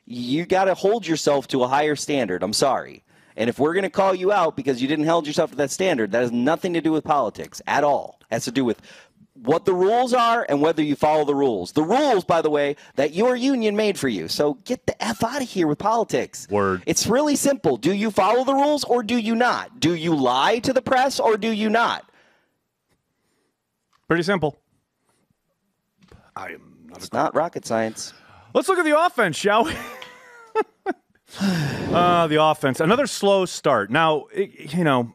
[0.05, 2.43] you got to hold yourself to a higher standard.
[2.43, 3.03] I'm sorry.
[3.37, 5.71] And if we're going to call you out because you didn't hold yourself to that
[5.71, 8.17] standard, that has nothing to do with politics at all.
[8.21, 8.81] It has to do with
[9.43, 11.71] what the rules are and whether you follow the rules.
[11.71, 14.27] The rules, by the way, that your union made for you.
[14.27, 16.47] So get the F out of here with politics.
[16.49, 16.83] Word.
[16.85, 17.77] It's really simple.
[17.77, 19.79] Do you follow the rules or do you not?
[19.79, 22.09] Do you lie to the press or do you not?
[24.07, 24.59] Pretty simple.
[26.35, 28.13] I am not It's not rocket science.
[28.53, 29.73] Let's look at the offense, shall we?
[31.39, 33.91] uh, the offense, another slow start.
[33.91, 35.13] Now, it, you know,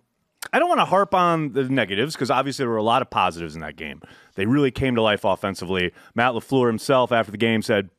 [0.55, 3.11] I don't want to harp on the negatives because obviously there were a lot of
[3.11, 4.01] positives in that game.
[4.37, 5.90] They really came to life offensively.
[6.14, 7.90] Matt LaFleur himself, after the game, said,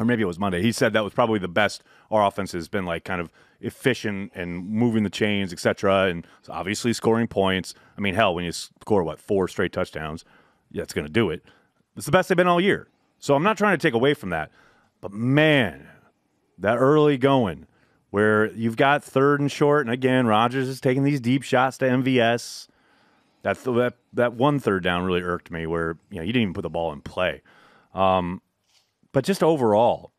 [0.00, 2.66] or maybe it was Monday, he said that was probably the best our offense has
[2.66, 3.30] been like kind of
[3.60, 6.06] efficient and moving the chains, etc.
[6.06, 7.74] And obviously scoring points.
[7.96, 10.24] I mean, hell, when you score, what, four straight touchdowns,
[10.72, 11.44] yeah, going to do it.
[11.96, 12.88] It's the best they've been all year.
[13.20, 14.50] So I'm not trying to take away from that.
[15.00, 15.86] But man,
[16.58, 17.68] that early going
[18.14, 21.84] where you've got third and short, and again, Rodgers is taking these deep shots to
[21.86, 22.68] MVS.
[23.42, 26.54] That that that one third down really irked me, where you know you didn't even
[26.54, 27.42] put the ball in play.
[27.92, 28.40] Um,
[29.10, 30.12] but just overall,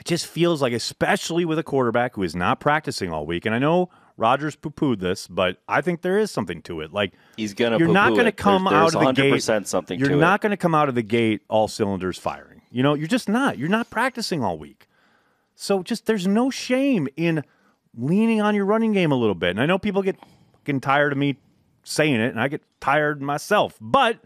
[0.00, 3.54] it just feels like, especially with a quarterback who is not practicing all week, and
[3.54, 6.92] I know Rodgers poo-pooed this, but I think there is something to it.
[6.92, 7.78] Like He's gonna.
[7.78, 8.36] you're not going to it.
[8.36, 9.66] come There's- out of the gate.
[9.68, 10.42] something you're not it.
[10.42, 12.62] going to come out of the gate all cylinders firing.
[12.72, 13.56] You know, you're just not.
[13.56, 14.88] You're not practicing all week.
[15.54, 17.44] So just there's no shame in
[17.96, 19.50] leaning on your running game a little bit.
[19.50, 20.16] And I know people get
[20.64, 21.36] getting tired of me
[21.84, 23.76] saying it, and I get tired myself.
[23.80, 24.18] But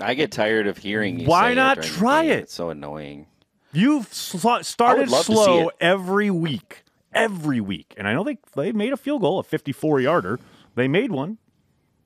[0.00, 1.26] I get tired of hearing you.
[1.26, 2.40] Why not it try it?
[2.40, 3.26] It's so annoying.
[3.72, 8.38] You've sl- started love to see slow every week, every week, and I know they
[8.54, 10.38] they made a field goal, a 54 yarder.
[10.74, 11.38] They made one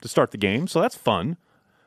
[0.01, 1.37] to start the game, so that's fun.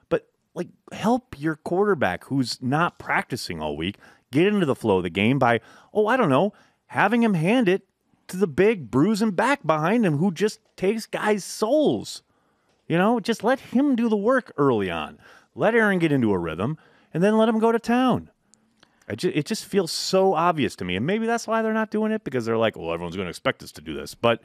[0.09, 3.97] But like, help your quarterback who's not practicing all week
[4.31, 5.61] get into the flow of the game by
[5.93, 6.53] oh I don't know
[6.93, 7.81] having him hand it
[8.27, 12.21] to the big bruising back behind him who just takes guys' souls.
[12.87, 15.17] You know, just let him do the work early on.
[15.55, 16.77] Let Aaron get into a rhythm,
[17.11, 18.29] and then let him go to town.
[19.07, 20.95] It just feels so obvious to me.
[20.95, 23.31] And maybe that's why they're not doing it because they're like, well, everyone's going to
[23.31, 24.13] expect us to do this.
[24.13, 24.41] But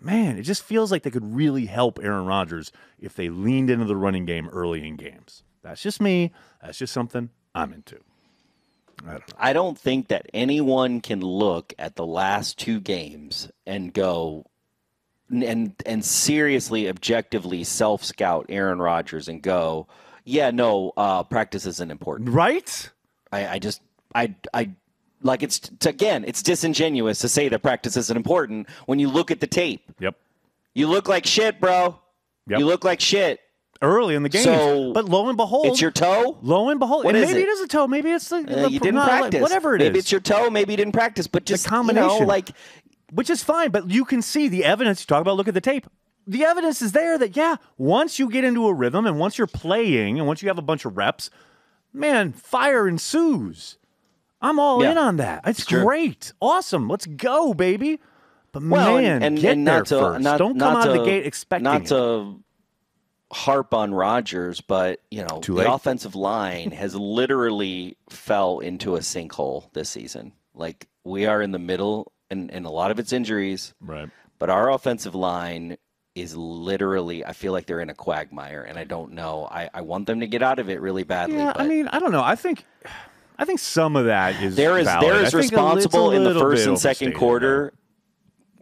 [0.00, 3.84] man, it just feels like they could really help Aaron Rodgers if they leaned into
[3.84, 5.42] the running game early in games.
[5.62, 6.32] That's just me.
[6.62, 8.00] That's just something I'm into.
[9.04, 9.24] I don't.
[9.38, 14.46] I don't think that anyone can look at the last two games and go
[15.30, 19.86] and and seriously, objectively self scout Aaron Rodgers and go,
[20.24, 22.30] yeah, no, uh, practice isn't important.
[22.30, 22.90] Right?
[23.32, 23.82] I, I just
[24.14, 24.70] I I
[25.22, 29.40] like it's again, it's disingenuous to say that practice isn't important when you look at
[29.40, 29.82] the tape.
[30.00, 30.16] Yep.
[30.74, 31.98] You look like shit, bro.
[32.48, 32.60] Yep.
[32.60, 33.40] You look like shit.
[33.82, 34.42] Early in the game.
[34.44, 36.38] So, but lo and behold, It's your toe.
[36.42, 37.48] lo and behold, What and is maybe it?
[37.48, 37.86] it is a toe.
[37.86, 39.42] Maybe it's the, Uh, the you didn't not- practice.
[39.42, 39.86] Whatever it is.
[39.86, 40.48] Maybe it's your toe.
[40.50, 41.26] Maybe you didn't practice.
[41.26, 42.26] But just You know, combination.
[42.26, 42.50] like
[43.12, 45.00] which is fine, but you can see the evidence.
[45.02, 45.86] You talk about look at the tape.
[46.26, 49.46] The evidence is there that yeah, once you get into a rhythm and once you're
[49.46, 51.30] playing and once you have a bunch of reps,
[51.92, 53.78] man, fire ensues.
[54.42, 54.90] I'm all Yeah.
[54.92, 55.42] in on that.
[55.46, 56.88] It's great, awesome.
[56.88, 58.00] Let's go, baby.
[58.52, 60.22] But well, man, and, and, get and there to first.
[60.22, 61.88] not Don't not come out to, of the gate expecting not it.
[63.32, 69.72] Harp on Rodgers, but you know the offensive line has literally fell into a sinkhole
[69.72, 70.32] this season.
[70.54, 73.74] Like we are in the middle, and, and a lot of it's injuries.
[73.80, 74.08] Right.
[74.38, 75.78] But our offensive line
[76.14, 79.46] is literally, I feel like they're in a quagmire, and I don't know.
[79.50, 81.36] I, I want them to get out of it really badly.
[81.36, 82.22] Yeah, but I mean, I don't know.
[82.22, 82.64] I think,
[83.38, 85.08] I think some of that is there is valid.
[85.08, 87.72] there is think a li- it's a responsible in the first and second quarter.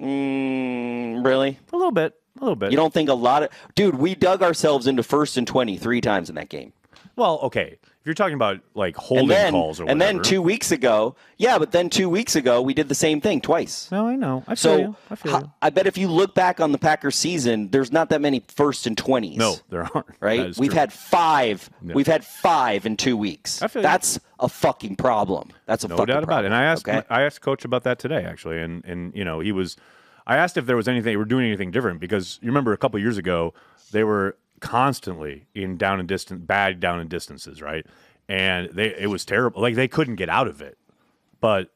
[0.00, 1.58] Mm, really?
[1.72, 2.70] A little bit, a little bit.
[2.70, 3.96] You don't think a lot of dude?
[3.96, 6.72] We dug ourselves into first and twenty three times in that game,
[7.16, 7.78] well, okay.
[8.00, 9.92] If you're talking about like and holding then calls or whatever.
[9.92, 13.18] and then two weeks ago, yeah, but then two weeks ago we did the same
[13.22, 13.90] thing twice.
[13.90, 14.44] No, I know.
[14.46, 14.96] I feel So you.
[15.10, 15.50] I feel you.
[15.62, 18.86] I bet if you look back on the Packers season, there's not that many first
[18.86, 19.38] and twenties.
[19.38, 20.06] No, there aren't.
[20.20, 20.54] right?
[20.58, 20.78] We've true.
[20.78, 21.70] had five.
[21.80, 23.62] We've had five in two weeks.
[23.62, 23.84] I feel you.
[23.84, 25.48] That's a fucking problem.
[25.64, 26.08] That's a fucking problem.
[26.08, 26.46] no doubt about it.
[26.48, 27.04] And I asked okay?
[27.08, 29.78] I asked coach about that today actually, and and you know he was.
[30.26, 32.78] I asked if there was anything they were doing anything different because you remember a
[32.78, 33.54] couple years ago
[33.92, 37.86] they were constantly in down and distance bad down and distances, right?
[38.28, 39.60] And they it was terrible.
[39.60, 40.78] Like they couldn't get out of it.
[41.40, 41.70] But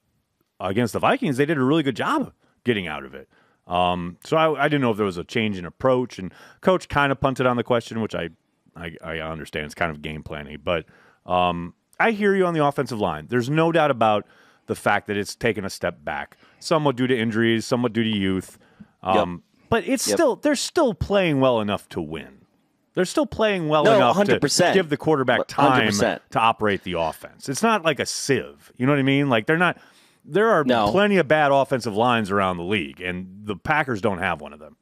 [0.60, 2.32] against the Vikings, they did a really good job
[2.64, 3.28] getting out of it.
[3.66, 6.32] Um, so I, I didn't know if there was a change in approach, and
[6.62, 8.30] coach kind of punted on the question, which I,
[8.74, 9.66] I, I understand.
[9.66, 10.86] It's kind of game planning, but
[11.26, 13.26] um, I hear you on the offensive line.
[13.28, 14.26] There's no doubt about
[14.68, 18.08] the fact that it's taken a step back, somewhat due to injuries, somewhat due to
[18.08, 18.58] youth.
[19.02, 20.16] Um, But it's Yep.
[20.16, 22.46] still they're still playing well enough to win.
[22.94, 24.72] They're still playing well No, enough 100%.
[24.72, 26.20] to give the quarterback time 100%.
[26.30, 27.48] to operate the offense.
[27.48, 28.72] It's not like a sieve.
[28.76, 29.28] You know what I mean?
[29.28, 29.78] Like they're not.
[30.24, 30.90] There are No.
[30.90, 34.58] plenty of bad offensive lines around the league, and the Packers don't have one of
[34.58, 34.76] them.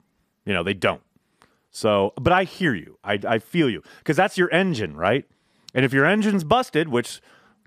[0.45, 1.03] You know they don't.
[1.71, 2.99] So, but I hear you.
[3.05, 5.25] I, I feel you because that's your engine, right?
[5.75, 7.21] And if your engine's busted, which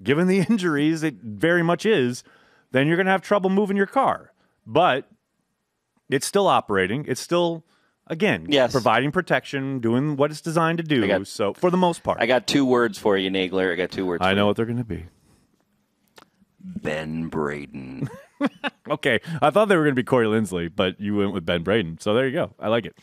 [0.03, 2.23] given the injuries, it very much is,
[2.71, 4.31] then you're going to have trouble moving your car.
[4.65, 5.09] But
[6.09, 7.05] it's still operating.
[7.07, 7.63] It's still,
[8.07, 8.71] again, Yes.
[8.71, 11.07] providing protection, doing what it's designed to do.
[11.07, 13.71] got- so for the most part, I got two words for you, Nagler.
[13.71, 14.21] I got two words.
[14.23, 14.47] I for know you.
[14.47, 15.05] what they're going to be.
[16.61, 18.09] Ben Braden.
[18.89, 21.61] Okay, I thought they were going to be Corey Linsley, but you went with Ben
[21.61, 21.99] Braden.
[21.99, 22.55] So there you go.
[22.59, 22.95] I like it.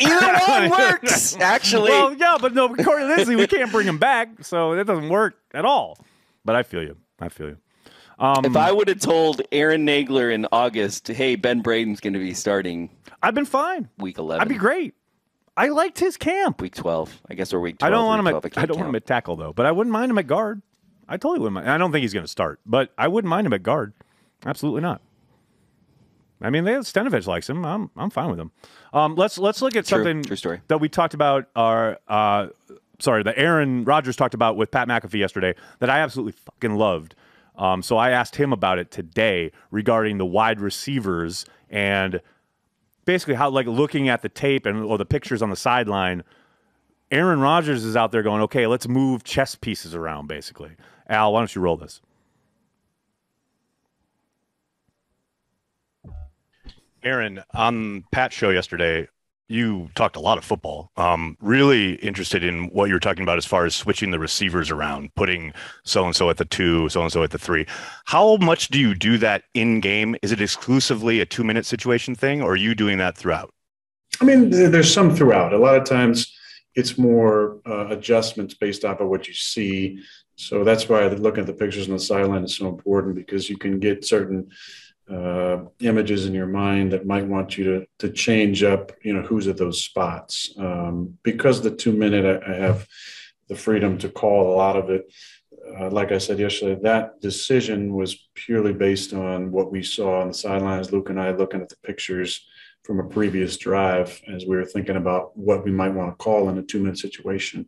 [0.00, 1.36] Either one works.
[1.36, 5.08] Actually, Well, yeah, but no, Corey Linsley, we can't bring him back, so that doesn't
[5.08, 5.98] work at all.
[6.44, 6.96] But I feel you.
[7.20, 7.58] I feel you.
[8.18, 12.18] Um, if I would have told Aaron Nagler in August, "Hey, Ben Braden's going to
[12.20, 12.90] be starting
[13.22, 13.88] I've been fine.
[13.98, 14.94] week 11, I'd be great.
[15.56, 16.60] I liked his camp.
[16.60, 17.92] week 12, I guess, or week 12.
[17.92, 19.52] I don't want him week at 12, I, can't don't want him at tackle though,
[19.52, 20.62] but I wouldn't mind him at guard.
[21.08, 21.70] I totally wouldn't mind.
[21.70, 23.92] I don't think he's going to start, but I wouldn't mind him at guard.
[24.44, 25.02] Absolutely not.
[26.42, 27.64] I mean, they Stenavich likes him.
[27.64, 28.50] I'm I'm fine with him.
[28.92, 29.98] Um, let's let's look at True.
[29.98, 30.60] something True story.
[30.68, 31.48] that we talked about.
[31.56, 32.48] Our uh,
[32.98, 37.14] sorry, that Aaron Rodgers talked about with Pat McAfee yesterday that I absolutely fucking loved.
[37.56, 42.20] Um, so I asked him about it today regarding the wide receivers and
[43.04, 46.22] basically how like looking at the tape and or the pictures on the sideline.
[47.10, 50.28] Aaron Rodgers is out there going, okay, let's move chess pieces around.
[50.28, 50.70] Basically,
[51.08, 52.00] Al, why don't you roll this?
[57.04, 59.08] Aaron, on Pat's show yesterday,
[59.48, 60.90] you talked a lot of football.
[60.96, 64.70] Um, really interested in what you were talking about as far as switching the receivers
[64.70, 65.52] around, putting
[65.84, 67.66] so and so at the two, so and so at the three.
[68.06, 70.16] How much do you do that in game?
[70.22, 73.52] Is it exclusively a two minute situation thing, or are you doing that throughout?
[74.20, 75.52] I mean, there's some throughout.
[75.52, 76.34] A lot of times
[76.74, 80.02] it's more uh, adjustments based off of what you see.
[80.36, 83.58] So that's why looking at the pictures on the sideline is so important because you
[83.58, 84.50] can get certain
[85.12, 89.22] uh, images in your mind that might want you to to change up, you know,
[89.22, 90.54] who's at those spots.
[90.58, 92.86] Um, because the two minute, I, I have
[93.48, 95.12] the freedom to call a lot of it.
[95.78, 100.28] Uh, like I said yesterday, that decision was purely based on what we saw on
[100.28, 100.92] the sidelines.
[100.92, 102.46] Luke and I looking at the pictures
[102.82, 106.48] from a previous drive as we were thinking about what we might want to call
[106.48, 107.66] in a two minute situation.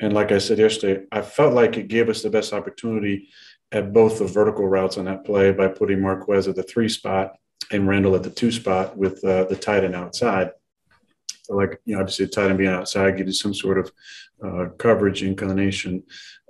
[0.00, 3.28] And like I said yesterday, I felt like it gave us the best opportunity
[3.72, 7.36] at both the vertical routes on that play by putting Marquez at the three spot
[7.70, 10.50] and Randall at the two spot with uh, the tight end outside.
[11.42, 13.92] So like, you know, obviously the tight end being outside gives you some sort of
[14.44, 16.02] uh, coverage inclination.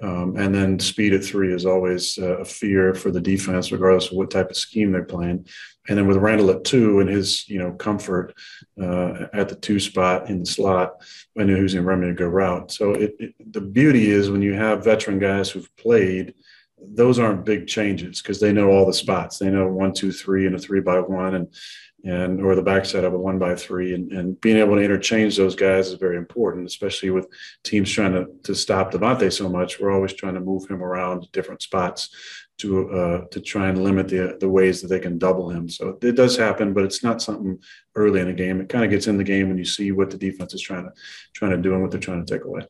[0.02, 4.10] Um, and then speed at three is always uh, a fear for the defense, regardless
[4.10, 5.46] of what type of scheme they're playing.
[5.88, 8.34] And then with Randall at two and his, you know, comfort
[8.80, 11.02] uh, at the two spot in the slot,
[11.38, 12.70] I knew he was going to run me a good route.
[12.70, 16.34] So it, it, the beauty is when you have veteran guys who've played,
[16.82, 19.38] those aren't big changes because they know all the spots.
[19.38, 21.48] They know one, two, three, and a three by one, and
[22.02, 25.36] and or the backside of a one by three, and, and being able to interchange
[25.36, 27.28] those guys is very important, especially with
[27.64, 29.78] teams trying to to stop Davante so much.
[29.78, 32.08] We're always trying to move him around to different spots
[32.58, 35.68] to uh, to try and limit the the ways that they can double him.
[35.68, 37.58] So it does happen, but it's not something
[37.94, 38.60] early in the game.
[38.60, 40.84] It kind of gets in the game when you see what the defense is trying
[40.84, 40.92] to
[41.34, 42.62] trying to do and what they're trying to take away.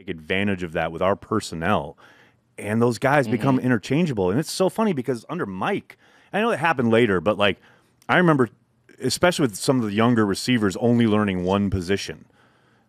[0.00, 1.96] Take advantage of that with our personnel.
[2.58, 4.30] And those guys become interchangeable.
[4.30, 5.96] And it's so funny because under Mike,
[6.32, 7.58] I know it happened later, but like
[8.08, 8.48] I remember,
[9.00, 12.26] especially with some of the younger receivers only learning one position.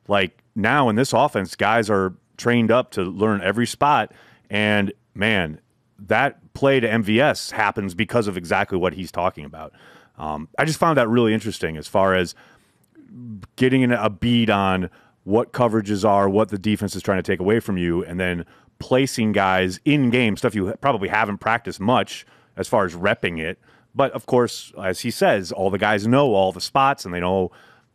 [0.08, 4.14] Like now in this offense, guys are trained up to learn every spot.
[4.50, 5.60] And man,
[6.00, 9.74] that play to MVS happens because of exactly what he's talking about.
[10.18, 12.36] Um, I just found that really interesting as far as
[13.56, 14.90] getting a bead on
[15.24, 18.46] what coverages are, what the defense is trying to take away from you, and then
[18.80, 22.26] placing guys in game stuff you probably haven't practiced much
[22.58, 23.60] as far as repping it.
[23.94, 27.20] But of course, as he says, all the guys know all the spots and they
[27.20, 27.52] know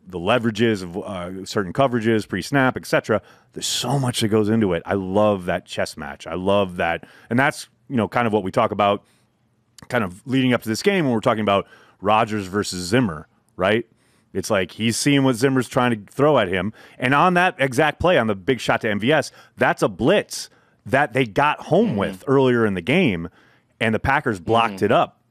[0.07, 3.21] the leverages of uh, certain coverages, pre-snap, etc.
[3.53, 4.83] There's so much that goes into it.
[4.85, 6.25] I love that chess match.
[6.25, 9.03] I love that, and that's you know kind of what we talk about,
[9.89, 11.67] kind of leading up to this game when we're talking about
[11.99, 13.85] Rodgers versus Zimmer, right?
[14.37, 16.73] It's like he's seeing what Zimmer's trying to throw at him.
[16.97, 20.49] And on that exact play, on the big shot to MVS, that's a blitz
[20.85, 21.97] that they got home mm-hmm.
[21.97, 23.29] with earlier in the game.
[23.79, 24.85] And the Packers blocked mm-hmm.
[24.85, 25.21] it up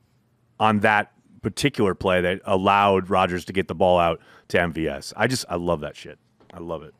[0.59, 5.12] on that particular play that allowed Rodgers to get the ball out to MVS.
[5.16, 6.19] I just, I love that shit.
[6.53, 6.95] I love it.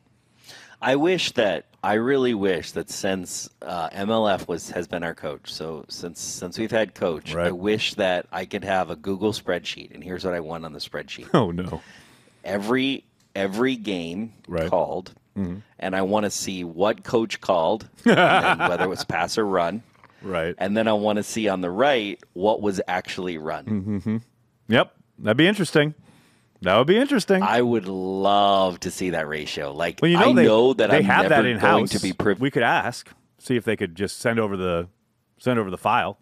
[0.81, 5.51] I wish that I really wish that since uh, MLF was has been our coach,
[5.53, 9.93] so since since we've had coach, I wish that I could have a Google spreadsheet.
[9.93, 11.81] And here's what I want on the spreadsheet: Oh, no.
[12.43, 14.61] every every game Right.
[14.61, 14.69] Mm-hmm.
[14.69, 15.13] called,
[15.79, 19.83] and I want to see what coach called, whether it was pass or run,
[20.21, 20.55] Right.
[20.57, 23.65] And then I want to see on the right what was actually run.
[23.65, 24.17] Mm-hmm.
[24.67, 25.93] Yep, that'd be interesting.
[26.61, 27.43] That would be interesting.
[27.43, 29.73] I would love to see that ratio.
[29.73, 31.91] Like well, you know I they, know that they I'm have that in house.
[31.91, 32.41] to be privileged.
[32.41, 34.87] we could ask, see if they could just send over the
[35.37, 36.17] send over the file.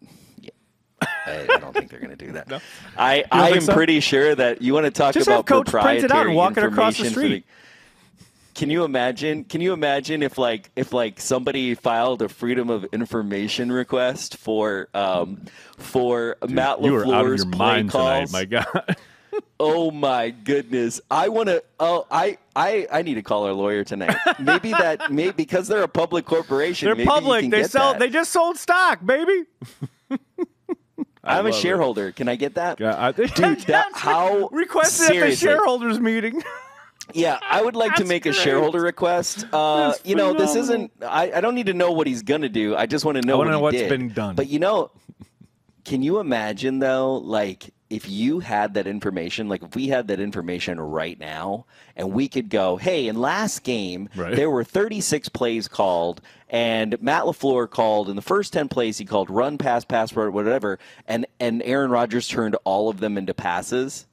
[1.01, 2.47] I, I don't think they're going to do that.
[2.49, 2.59] No?
[2.97, 3.73] I, I am so?
[3.73, 6.35] pretty sure that you want to talk Just about Coach print it out and proprietary
[6.35, 7.45] walk it across the street.
[8.53, 9.43] Can you imagine?
[9.43, 14.87] Can you imagine if like if like somebody filed a freedom of information request for
[14.93, 15.43] um
[15.77, 18.31] for Matt you are Lafleur's play calls?
[18.31, 18.95] tonight, my God.
[19.59, 20.99] Oh my goodness!
[21.09, 21.63] I want to.
[21.79, 24.17] Oh, I, I, I need to call our lawyer tonight.
[24.39, 26.93] Maybe that, maybe because they're a public corporation.
[26.93, 27.49] They're public.
[27.49, 27.93] They sell.
[27.93, 27.99] that.
[27.99, 29.43] They just sold stock, baby.
[31.23, 31.55] I'm a love it.
[31.55, 32.11] shareholder.
[32.11, 32.79] Can I get that?
[32.79, 36.43] Yeah, I, Dude, that, how requested at the shareholders meeting.
[37.13, 39.45] Yeah, I would like to That's make a shareholder request.
[39.53, 40.91] Uh, you know, this isn't.
[41.01, 42.75] I, I don't need to know what he's gonna do.
[42.75, 43.89] I just want to know I what wanna know what's did.
[43.89, 44.35] been done.
[44.35, 44.91] But you know,
[45.85, 47.17] can you imagine though?
[47.17, 52.11] Like, if you had that information, like if we had that information right now, and
[52.13, 54.35] we could go, hey, in last game Right.
[54.35, 56.19] there were 36 plays called,
[56.49, 60.79] and Matt LaFleur called in the first 10 plays he called run, pass, pass, whatever,
[61.07, 64.07] and and Aaron Rodgers turned all of them into passes.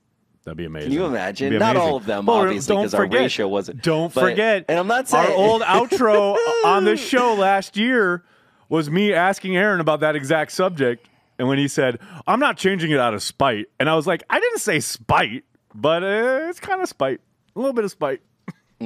[0.44, 0.90] That'd be amazing.
[0.90, 1.56] Can you imagine?
[1.58, 4.64] Not all of them, Well, obviously, don't 'cause our ratio wasn't- Don't but- forget.
[4.68, 8.24] and I'm not saying- our old outro on this show last year
[8.68, 11.08] was me asking Aaron about that exact subject,
[11.42, 14.22] and when he said, "I'm not changing it out of spite," and I was like,
[14.30, 15.42] "I didn't say spite,
[15.74, 17.20] but uh, it's kind of spite,
[17.56, 18.20] a little bit of spite."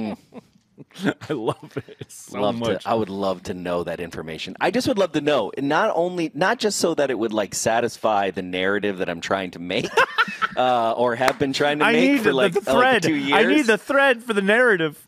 [1.29, 2.41] I love it so Mm.
[2.41, 2.83] love much.
[2.83, 4.55] to I would love to know that information.
[4.61, 7.33] I just would love to know, and not only not just so that it would
[7.33, 9.89] like satisfy the narrative that I'm trying to make,
[10.57, 13.03] uh, or have been trying to I make for like, the uh, like thread.
[13.03, 13.33] two years.
[13.37, 15.07] I need the thread for the narrative.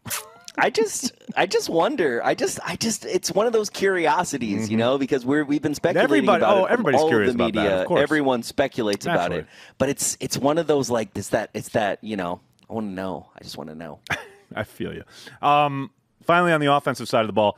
[0.60, 2.22] I just I just wonder.
[2.24, 5.76] I just I just it's one of those curiosities, you know, because we're we've been
[5.76, 6.30] speculating Mm-hmm.
[6.30, 6.72] Everybody- about oh, it.
[6.72, 7.82] everybody's curious the about that, media.
[7.82, 8.02] of course.
[8.02, 9.40] Everyone speculates about Naturally.
[9.42, 12.42] it, but it's it's one of those like this that it's that you know.
[12.70, 13.28] I want to know.
[13.36, 14.00] I just want to know.
[14.56, 15.04] I feel you.
[15.42, 15.90] Um,
[16.24, 17.58] finally, on the offensive side of the ball,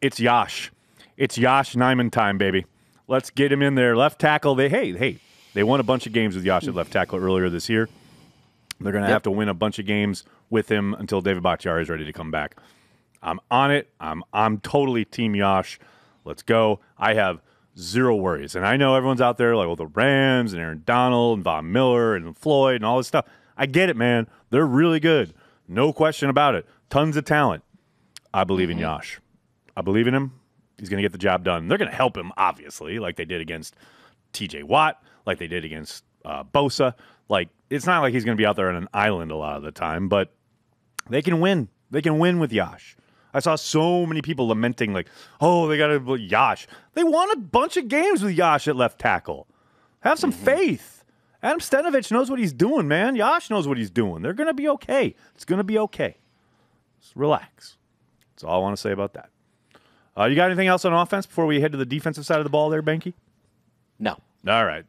[0.00, 0.70] it's Yosh.
[1.18, 2.64] It's Yosh Nijman time, baby.
[3.06, 3.96] Let's get him in there.
[3.96, 4.54] Left tackle.
[4.54, 5.18] They hey hey
[5.54, 7.88] they won a bunch of games with Yosh at left tackle earlier this year.
[8.80, 11.82] They're going to have to win a bunch of games with him until David Bakhtiari
[11.82, 12.56] is ready to come back.
[13.22, 13.90] I'm on it.
[14.00, 15.78] I'm I'm totally team Yosh.
[16.24, 16.80] Let's go.
[16.96, 17.40] I have
[17.78, 21.38] zero worries, and I know everyone's out there like well the Rams and Aaron Donald
[21.38, 23.26] and Von Miller and Floyd and all this stuff.
[23.56, 24.28] I get it, man.
[24.50, 25.34] They're really good,
[25.66, 26.66] no question about it.
[26.90, 27.64] Tons of talent.
[28.32, 29.20] I believe in Yosh.
[29.76, 30.32] I believe in him.
[30.78, 31.66] He's going to get the job done.
[31.66, 33.74] They're going to help him, obviously, like they did against
[34.32, 34.62] T.J.
[34.62, 36.94] Watt, like they did against uh, Bosa.
[37.28, 39.56] Like it's not like he's going to be out there on an island a lot
[39.56, 40.32] of the time, but
[41.08, 41.68] they can win.
[41.90, 42.96] They can win with Yosh.
[43.32, 45.08] I saw so many people lamenting, like,
[45.40, 48.98] "Oh, they got to Yosh." They won a bunch of games with Yosh at left
[48.98, 49.46] tackle.
[50.00, 51.04] Have some faith.
[51.42, 53.14] Adam Stenavich knows what he's doing, man.
[53.14, 54.22] Yosh knows what he's doing.
[54.22, 55.14] They're going to be okay.
[55.34, 56.16] It's going to be okay.
[57.00, 57.76] Just relax.
[58.34, 59.30] That's all I want to say about that.
[60.16, 62.44] Uh, you got anything else on offense before we head to the defensive side of
[62.44, 63.14] the ball there, Behnke?
[64.00, 64.16] No.
[64.48, 64.84] All right.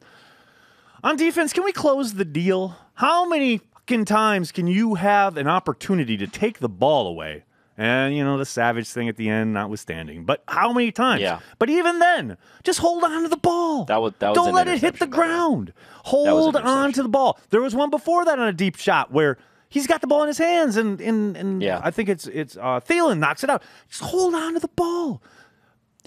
[1.04, 2.76] On defense, can we close the deal?
[2.96, 7.44] How many fucking times can you have an opportunity to take the ball away?
[7.76, 10.26] And, you know, the savage thing at the end notwithstanding.
[10.26, 11.22] But how many times?
[11.22, 11.40] Yeah.
[11.60, 13.86] But even then, just hold on to the ball.
[13.86, 15.28] That was- that was Don't let it hit the interception, by the way.
[15.38, 15.74] ground.
[16.04, 17.40] Hold on to the ball.
[17.52, 19.38] There was one before that on a deep shot where
[19.70, 21.80] he's got the ball in his hands and, and, and Yeah.
[21.82, 23.64] I think it's it's uh, Thielen knocks it out.
[23.90, 25.24] Just hold on to the ball.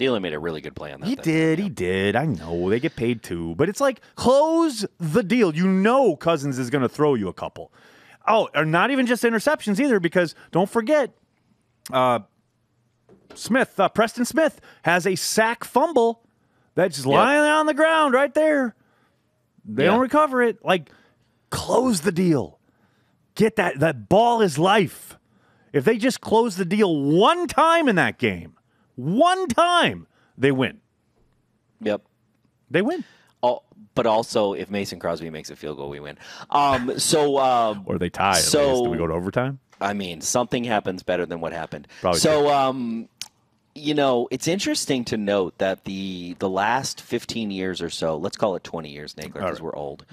[0.03, 1.07] Thielen made a really good play on that.
[1.07, 1.23] He thing.
[1.23, 2.15] did, he did.
[2.15, 5.55] I know they get paid too, but it's like close the deal.
[5.55, 7.71] You know Cousins is going to throw you a couple.
[8.27, 11.11] Oh, or not even just interceptions either, because don't forget,
[11.91, 12.19] uh,
[13.35, 16.23] Smith, uh, Preston Smith has a sack fumble
[16.75, 18.75] that's just lying on the ground right there.
[19.65, 19.91] They Yeah.
[19.91, 20.63] don't recover it.
[20.63, 20.89] Like,
[21.49, 22.59] close the deal.
[23.35, 23.79] Get that.
[23.79, 25.17] That ball is life.
[25.71, 28.53] If they just close the deal one time in that game,
[28.95, 30.79] one time, they win.
[31.81, 32.01] Yep.
[32.71, 33.03] They win.
[33.41, 33.61] Oh,
[33.95, 36.17] but also, if Mason Crosby makes a field goal, we win.
[36.49, 38.33] Um, so, um, Or they tie.
[38.33, 39.59] So- Do we go to overtime?
[39.81, 41.87] I mean, something happens better than what happened.
[41.99, 43.09] Probably so, um,
[43.75, 48.37] you know, it's interesting to note that the the last 15 years or so, let's
[48.37, 50.05] call it 20 years, Nagler, because we're old.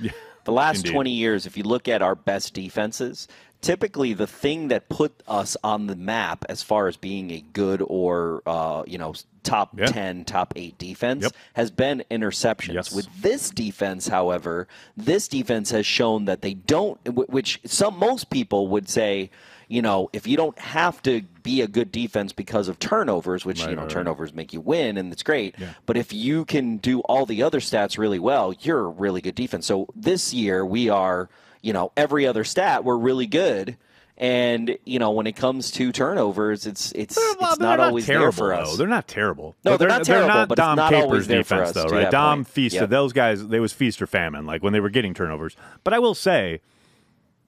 [0.44, 0.92] The last Indeed.
[0.92, 3.28] 20 years, if you look at our best defenses,
[3.60, 7.82] typically the thing that put us on the map as far as being a good
[7.86, 9.86] or uh, you know top Yeah.
[9.86, 11.32] 10, top eight defense Yep.
[11.54, 12.74] has been interceptions.
[12.74, 12.92] Yes.
[12.92, 16.98] With this defense, however, this defense has shown that they don't,
[17.30, 19.30] which some most people would say,
[19.66, 23.60] you know, if you don't have to be a good defense because of turnovers, which
[23.60, 23.90] you know right, right.
[23.90, 25.54] turnovers make you win, and it's great.
[25.86, 29.36] But if you can do all the other stats really well, you're a really good
[29.36, 29.64] defense.
[29.64, 31.30] So this year we are,
[31.62, 33.76] you know, every other stat we're really good.
[34.16, 38.04] And you know, when it comes to turnovers, it's it's Well, it's they're not always
[38.04, 38.62] terrible, there for though.
[38.72, 38.76] us.
[38.76, 39.54] They're not terrible.
[39.64, 41.72] No, But they're not terrible, not but it's Dom not Capers always there for defense,
[41.72, 42.10] though, right?
[42.10, 42.48] Dom point.
[42.48, 42.90] feasted Yep.
[42.90, 43.48] those guys.
[43.48, 45.56] They was feast or famine, like when they were getting turnovers.
[45.84, 46.60] But I will say,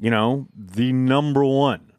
[0.00, 1.92] you know, the number one,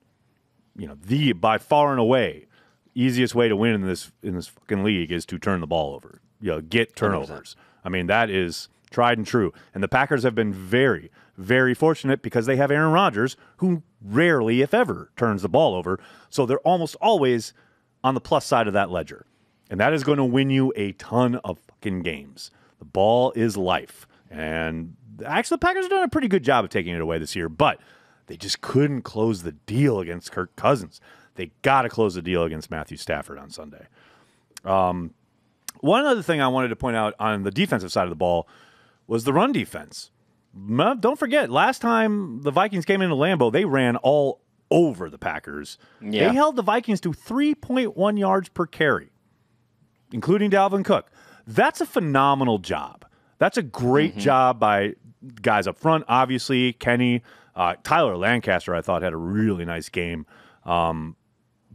[0.76, 2.47] you know, the by far and away
[2.95, 5.93] easiest way to win in this in this fucking league is to turn the ball
[5.93, 6.20] over.
[6.41, 7.55] You know, get turnovers.
[7.86, 9.53] I mean, that is tried and true.
[9.76, 14.61] And the Packers have been very, very fortunate because they have Aaron Rodgers, who rarely,
[14.61, 15.99] if ever, turns the ball over.
[16.29, 17.53] So they're almost always
[18.03, 19.25] on the plus side of that ledger.
[19.69, 22.51] And that is going to win you a ton of fucking games.
[22.79, 24.07] The ball is life.
[24.29, 27.36] And actually, the Packers have done a pretty good job of taking it away this
[27.36, 27.79] year, but
[28.27, 31.01] they just couldn't close the deal against Kirk Cousins.
[31.36, 33.88] They got to close the deal against Matthew Stafford on Sunday.
[34.63, 35.13] Um,
[35.81, 38.47] one other thing I wanted to point out on the defensive side of the ball
[39.07, 40.11] was the run defense.
[40.54, 45.78] Don't forget, last time the Vikings came into Lambeau, they ran all over the Packers.
[46.01, 46.28] Yeah.
[46.28, 49.10] They held the Vikings to 3.1 yards per carry,
[50.12, 51.12] including Dalvin Cook.
[51.47, 53.06] That's a phenomenal job.
[53.39, 54.93] That's a great job by
[55.41, 56.74] guys up front, obviously.
[56.74, 57.24] Kenny,
[57.56, 60.26] uh, Tyler Lancaster, I thought had a really nice game.
[60.66, 61.16] Um,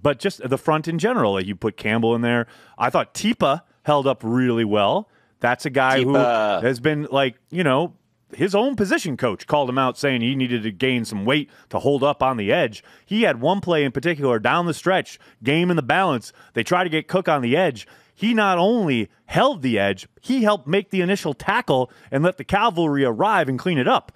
[0.01, 2.47] but just the front in general, like you put Campbell in there.
[2.79, 5.09] I thought Tipa held up really well.
[5.41, 7.95] That's a guy who has been like, you know,
[8.35, 11.79] his own position coach called him out saying he needed to gain some weight to
[11.79, 12.85] hold up on the edge.
[13.07, 16.33] He had one play in particular down the stretch, game in the balance.
[16.55, 17.87] They tried to get Cook on the edge.
[18.15, 22.45] He not only held the edge, he helped make the initial tackle and let the
[22.45, 24.13] cavalry arrive and clean it up.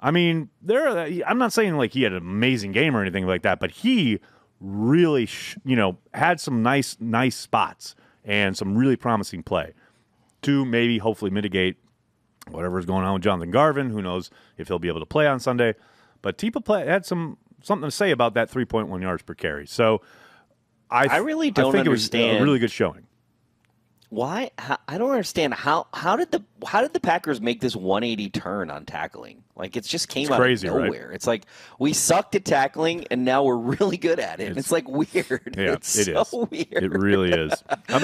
[0.00, 0.88] I mean, there.
[1.26, 4.20] I'm not saying like he had an amazing game or anything like that, but he
[4.60, 7.94] really, sh- you know, had some nice, nice spots
[8.24, 9.74] and some really promising play
[10.42, 11.76] to maybe hopefully mitigate
[12.48, 13.90] whatever's going on with Jonathan Garvin.
[13.90, 15.74] Who knows if he'll be able to play on Sunday?
[16.22, 19.66] But Tipa play, had some something to say about that 3.1 yards per carry.
[19.66, 20.00] So
[20.90, 23.06] I, I really don't think it was a understand- really good showing.
[24.10, 24.50] Why?
[24.88, 28.68] I don't understand how how did the how did the Packers make this 180 turn
[28.68, 29.44] on tackling?
[29.54, 30.84] Like it's just came It's out crazy, of right?
[30.86, 31.12] nowhere.
[31.12, 31.46] It's like
[31.78, 34.58] we sucked at tackling and now we're really good at it.
[34.58, 35.54] It's, like weird.
[35.56, 36.28] Yeah, it's it is.
[36.28, 36.66] so weird.
[36.72, 37.52] It really is.
[37.88, 37.98] I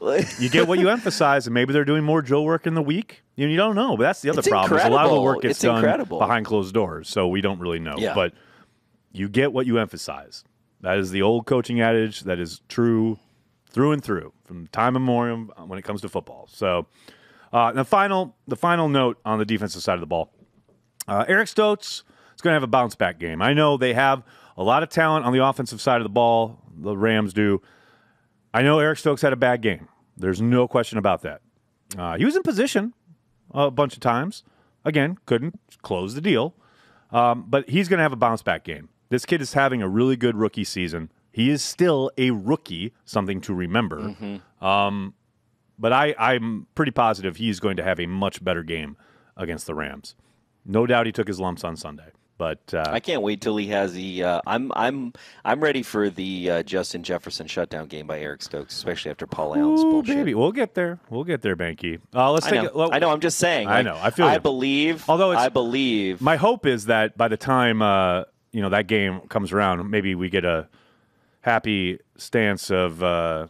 [0.00, 2.82] mean, you get what you emphasize, and maybe they're doing more drill work in the
[2.82, 3.22] week.
[3.36, 4.78] You, you don't know, but that's the other It's problem.
[4.80, 6.18] is A lot of the work gets It's done incredible.
[6.18, 7.96] behind closed doors, so we don't really know.
[7.98, 8.14] Yeah.
[8.14, 8.32] But
[9.12, 10.42] you get what you emphasize.
[10.80, 13.18] That is the old coaching adage that is true
[13.70, 16.48] through and through from time immemorial when it comes to football.
[16.52, 16.86] So,
[17.52, 20.32] uh, the final the final note on the defensive side of the ball,
[21.08, 22.04] uh, Eric Stokes
[22.34, 23.42] is going to have a bounce back game.
[23.42, 24.22] I know they have
[24.56, 26.58] a lot of talent on the offensive side of the ball.
[26.76, 27.62] The Rams do.
[28.52, 29.88] I know Eric Stokes had a bad game.
[30.16, 31.40] There's no question about that.
[31.96, 32.92] Uh, he was in position
[33.52, 34.44] a bunch of times.
[34.84, 36.54] Again, couldn't close the deal.
[37.10, 38.88] Um, but he's going to have a bounce back game.
[39.08, 41.10] This kid is having a really good rookie season.
[41.32, 44.14] He is still a rookie, something to remember.
[44.60, 45.14] Um,
[45.78, 48.96] but I, I'm pretty positive he's going to have a much better game
[49.36, 50.14] against the Rams.
[50.66, 52.10] No doubt he took his lumps on Sunday.
[52.36, 54.24] But uh, I can't wait till he has the.
[54.24, 55.12] Uh, I'm I'm
[55.44, 59.54] I'm ready for the uh, Justin Jefferson shutdown game by Eric Stokes, especially after Paul
[59.54, 60.16] Allen's ooh, bullshit.
[60.16, 60.98] baby, we'll get there.
[61.10, 62.00] We'll get there, Behnke.
[62.14, 62.68] Uh, let's I take know.
[62.68, 62.74] it.
[62.74, 63.10] well, I know.
[63.10, 63.68] I'm just saying.
[63.68, 64.40] I like, know, I feel I you.
[64.40, 65.04] believe.
[65.06, 66.22] Although it's- I believe.
[66.22, 70.14] My hope is that by the time uh, you know that game comes around, maybe
[70.14, 70.66] we get a
[71.40, 73.46] happy stance of uh,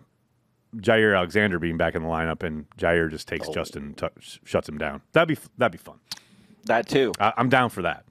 [0.76, 3.52] Jaire Alexander being back in the lineup, and Jaire just takes Oh.
[3.52, 4.06] Justin and t-
[4.44, 5.02] shuts him down.
[5.12, 5.98] That'd be that'd be fun.
[6.64, 7.12] that too.
[7.18, 8.04] I- I'm down for that.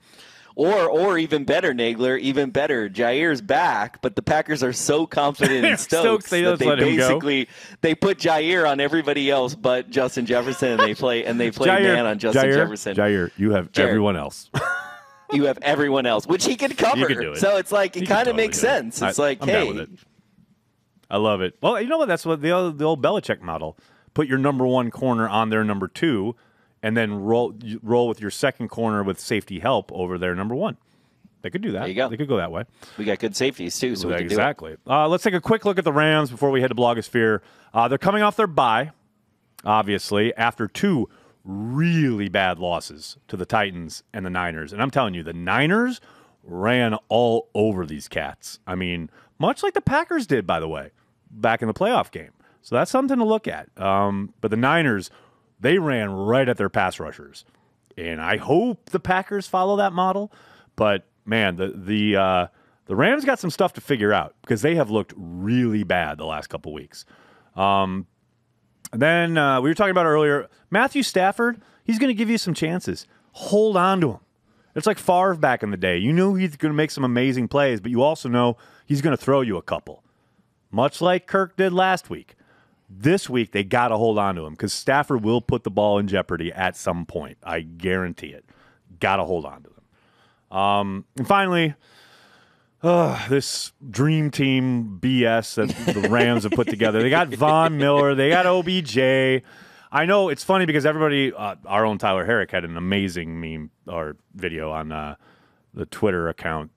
[0.55, 2.89] Or, or even better, Nagler, even better.
[2.89, 6.79] Jaire's back, but the Packers are so confident in Stokes, Stokes, they that they let
[6.79, 7.07] him go.
[7.07, 7.47] basically
[7.79, 11.69] they put Jaire on everybody else but Justin Jefferson, and they play and they play
[11.69, 12.93] Jaire, man on Justin Jaire, Jefferson.
[12.93, 13.87] Jaire, you have Jared.
[13.89, 14.49] everyone else.
[15.31, 17.07] You have everyone else, which he can cover.
[17.07, 17.37] Can it.
[17.37, 18.61] So it's like it kind of totally makes it.
[18.61, 19.01] sense.
[19.01, 19.89] It's I- like, I'm hey, down with it.
[21.11, 21.55] I love it.
[21.61, 22.07] Well, you know what?
[22.07, 23.77] That's what the old, the old Belichick model.
[24.13, 26.35] Put your number one corner on their number two,
[26.83, 30.77] and then roll roll with your second corner with safety help over their number one.
[31.41, 31.79] They could do that.
[31.79, 32.09] There you go.
[32.09, 32.63] They could go that way.
[32.97, 34.75] we got good safeties too, so we can do exactly.
[34.85, 37.39] Uh, let's take a quick look at the Rams before we head to Blogosphere.
[37.73, 38.91] Uh, they're coming off their bye,
[39.63, 41.07] obviously, after two
[41.49, 44.71] really bad losses to the Titans and the Niners.
[44.71, 45.99] And I'm telling you, the Niners
[46.43, 48.59] ran all over these cats.
[48.67, 50.91] I mean, much like the Packers did, by the way,
[51.31, 52.31] back in the playoff game.
[52.61, 53.69] So that's something to look at.
[53.81, 55.09] Um, but the Niners,
[55.59, 57.45] they ran right at their pass rushers.
[57.97, 60.31] And I hope the Packers follow that model.
[60.75, 62.47] But man, the the uh,
[62.89, 66.25] The Rams got some stuff to figure out because they have looked really bad the
[66.25, 67.05] last couple weeks.
[67.55, 68.07] Um,
[68.91, 71.61] then uh, we were talking about earlier Matthew Stafford.
[71.83, 73.07] He's going to give you some chances.
[73.33, 74.19] Hold on to him.
[74.75, 75.97] It's like Favre back in the day.
[75.97, 79.15] You knew he's going to make some amazing plays, but you also know he's going
[79.15, 80.03] to throw you a couple,
[80.71, 82.35] much like Kirk did last week.
[82.89, 85.99] This week, they got to hold on to him because Stafford will put the ball
[85.99, 87.37] in jeopardy at some point.
[87.43, 88.45] I guarantee it.
[88.99, 90.57] Got to hold on to them.
[90.57, 91.75] Um, and finally,
[92.81, 97.01] uh, this dream team BS that the Rams have put together.
[97.01, 98.15] They got Von Miller.
[98.15, 99.43] They got OBJ.
[99.91, 103.71] I know it's funny because everybody, uh, our own Tyler Herrick had an amazing meme
[103.87, 105.15] or video on uh,
[105.73, 106.71] the Twitter account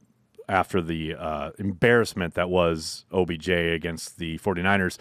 [0.49, 4.99] after the uh, embarrassment that was OBJ against the 49ers.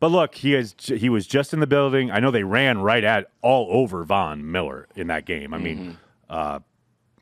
[0.00, 2.10] But look, he is he was just in the building.
[2.10, 5.54] I know they ran right at all over Von Miller in that game.
[5.54, 5.96] I mean,
[6.28, 6.58] uh,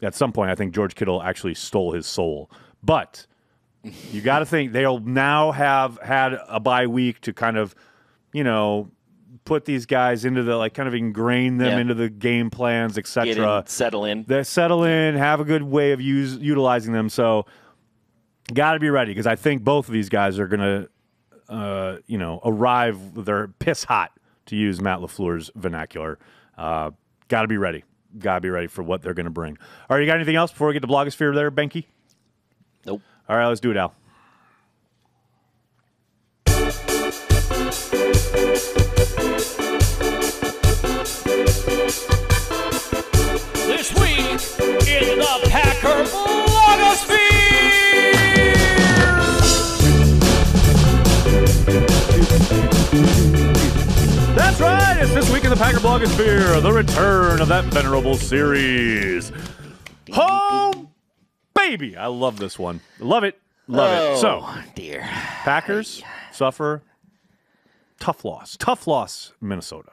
[0.00, 2.50] at some point, I think George Kittle actually stole his soul.
[2.82, 3.26] But
[4.10, 7.74] you got to think they'll now have had a bye week to kind of,
[8.32, 8.90] you know,
[9.44, 11.78] put these guys into the like kind of ingrain them Yeah.
[11.78, 13.64] into the game plans, etc.
[13.66, 14.24] settle in.
[14.28, 17.08] They settle in, have a good way of use utilizing them.
[17.08, 17.46] So,
[18.54, 20.86] got to be ready because I think both of these guys are gonna,
[21.48, 23.24] uh, you know, arrive.
[23.24, 24.12] They're piss hot
[24.46, 26.18] to use Matt LaFleur's vernacular.
[26.56, 26.90] Uh,
[27.28, 27.84] got to be ready.
[28.18, 29.56] Got to be ready for what they're gonna bring.
[29.88, 31.86] All right, you got anything else before we get to blogosphere there, Behnke?
[33.22, 33.30] Nope.
[33.30, 33.94] All right, let's do it, Al.
[43.66, 44.18] This week
[44.88, 47.16] in the Packer blogosphere.
[54.36, 54.98] That's right.
[55.00, 59.32] It's this week in the Packer blogosphere, the return of that venerable series.
[60.12, 60.41] Home
[61.68, 61.96] baby.
[61.96, 62.80] I love this one.
[62.98, 63.38] Love it.
[63.68, 64.20] Love it.
[64.20, 65.00] So, Oh, dear.
[65.44, 66.02] Packers
[66.32, 66.82] suffer
[68.00, 68.56] tough loss.
[68.56, 69.92] Tough loss, Minnesota.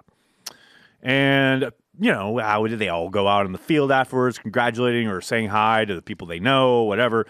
[1.01, 5.21] And, you know, how did they all go out in the field afterwards, congratulating or
[5.21, 7.25] saying hi to the people they know, whatever?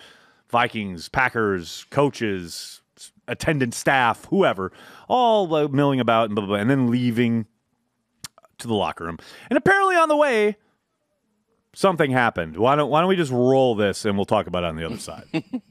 [0.50, 2.82] Vikings, Packers, coaches,
[3.28, 4.72] attendant staff, whoever,
[5.08, 7.46] all uh, milling about and blah, blah, blah, and then leaving
[8.58, 9.20] to the locker room.
[9.50, 10.58] And apparently on the way,
[11.80, 12.58] something happened.
[12.58, 14.86] Why don't, why don't we just roll this and we'll talk about it on the
[14.86, 15.26] other side?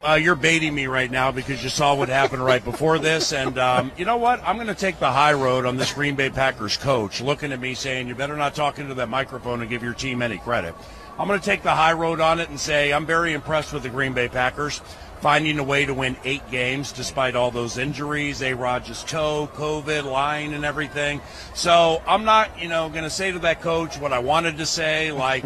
[0.00, 3.32] Uh, you're baiting me right now because you saw what happened right before this.
[3.32, 4.40] And um, you know what?
[4.44, 7.58] I'm going to take the high road on this Green Bay Packers coach looking at
[7.58, 10.72] me saying, you better not talk into that microphone and give your team any credit.
[11.18, 13.82] I'm going to take the high road on it and say, I'm very impressed with
[13.82, 14.80] the Green Bay Packers
[15.20, 20.04] finding a way to win eight games despite all those injuries, A Rod's toe, COVID,
[20.04, 21.20] line, and everything.
[21.54, 24.66] So I'm not, you know, going to say to that coach what I wanted to
[24.66, 25.44] say, like,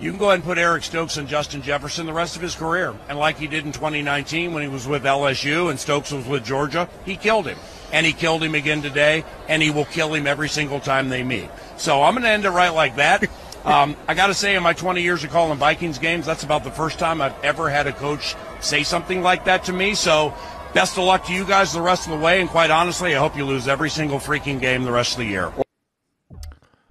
[0.00, 2.54] you can go ahead and put Eric Stokes and Justin Jefferson the rest of his
[2.54, 2.94] career.
[3.08, 6.42] And like he did in 2019 when he was with LSU and Stokes was with
[6.42, 7.58] Georgia, he killed him.
[7.92, 11.24] And he killed him again today, and he will kill him every single time they
[11.24, 11.50] meet.
[11.76, 13.28] So I'm going to end it right like that.
[13.62, 16.64] Um, I got to say, in my 20 years of calling Vikings games, that's about
[16.64, 19.94] the first time I've ever had a coach say something like that to me.
[19.94, 20.34] So
[20.74, 22.40] best of luck to you guys the rest of the way.
[22.40, 25.26] And quite honestly, I hope you lose every single freaking game the rest of the
[25.26, 25.52] year.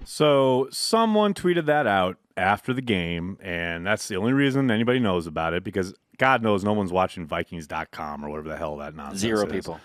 [0.03, 5.27] So someone tweeted that out after the game, and that's the only reason anybody knows
[5.27, 9.21] about it because God knows no one's watching Vikings.com or whatever the hell that nonsense
[9.21, 9.51] Zero is.
[9.51, 9.79] people.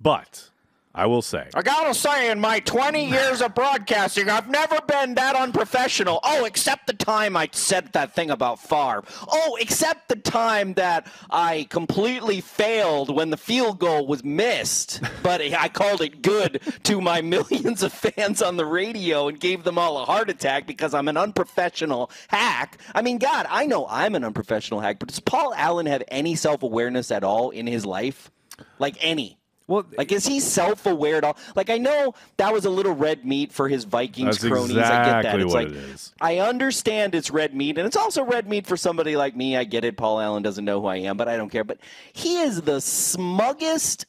[0.00, 0.50] But
[0.94, 5.14] I will say, I gotta say, in my 20 years of broadcasting, I've never been
[5.14, 6.20] that unprofessional.
[6.22, 9.02] Oh, except the time I said that thing about Favre.
[9.26, 15.00] Oh, except the time that I completely failed when the field goal was missed.
[15.22, 19.64] But I called it good to my millions of fans on the radio and gave
[19.64, 22.78] them all a heart attack because I'm an unprofessional hack.
[22.94, 26.34] I mean, God, I know I'm an unprofessional hack, but does Paul Allen have any
[26.34, 28.30] self awareness at all in his life?
[28.78, 29.38] Like any?
[29.66, 31.36] Well, Like, is he self-aware at all?
[31.54, 34.76] Like, I know that was a little red meat for his Vikings cronies.
[34.76, 35.40] I get that.
[35.40, 36.12] It's like it.
[36.20, 39.56] I understand it's red meat, and it's also red meat for somebody like me.
[39.56, 39.96] I get it.
[39.96, 41.64] Paul Allen doesn't know who I am, but I don't care.
[41.64, 41.78] But
[42.12, 44.04] he is the smuggest.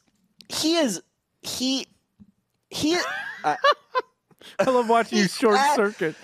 [0.50, 1.02] He is.
[1.42, 1.88] He.
[2.70, 2.98] He.
[3.44, 3.56] Uh,
[4.60, 6.16] I love watching you short circuit.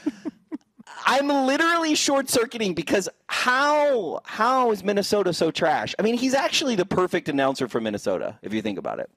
[1.06, 5.96] I'm literally short circuiting because how how is Minnesota so trash?
[5.98, 9.10] I mean, he's actually the perfect announcer for Minnesota if you think about it.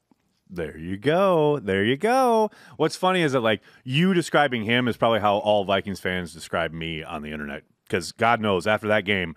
[0.49, 1.59] There you go.
[1.61, 2.51] There you go.
[2.77, 6.73] What's funny is that like you describing him is probably how all Vikings fans describe
[6.73, 7.63] me on the internet.
[7.85, 9.35] Because God knows, after that game,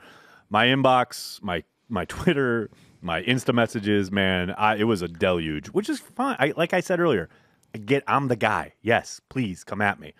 [0.49, 2.69] my inbox, my my Twitter,
[3.01, 5.67] my Insta messages, man, I, it was a deluge.
[5.67, 6.35] Which is fine.
[6.39, 7.29] I, like I said earlier,
[7.73, 8.73] I get I'm the guy.
[8.81, 10.13] Yes, please come at me.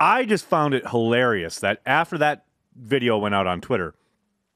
[0.00, 3.94] I just found it hilarious that after that video went out on Twitter,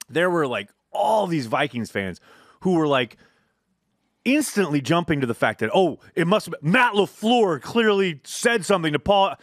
[0.09, 2.21] there were like all these Vikings fans
[2.61, 3.17] who were like
[4.25, 8.93] instantly jumping to the fact that oh, it must have Matt LaFleur clearly said something
[8.93, 9.37] to Paul.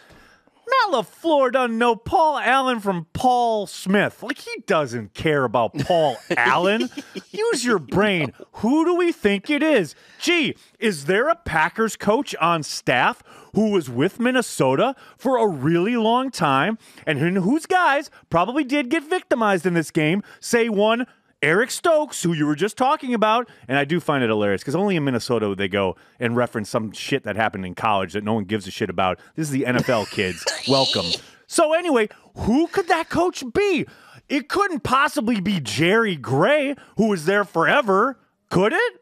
[0.83, 4.21] Matt LaFleur doesn't know Paul Allen from Paul Smith.
[4.23, 6.89] Like, he doesn't care about Paul Allen.
[7.31, 8.33] Use your brain.
[8.53, 9.95] Who do we think it is?
[10.19, 13.23] Gee, is there a Packers coach on staff
[13.53, 19.03] who was with Minnesota for a really long time and whose guys probably did get
[19.03, 20.23] victimized in this game?
[20.39, 21.05] Say one
[21.45, 24.75] Eric Stokes, who you were just talking about, and I do find it hilarious because
[24.75, 28.23] only in Minnesota would they go and reference some shit that happened in college that
[28.23, 29.19] no one gives a shit about.
[29.35, 30.43] This is the NFL kids.
[30.67, 31.05] Welcome.
[31.45, 33.85] So anyway, who could that coach be?
[34.27, 38.17] It couldn't possibly be Jerry Gray, who was there forever,
[38.49, 38.93] could it?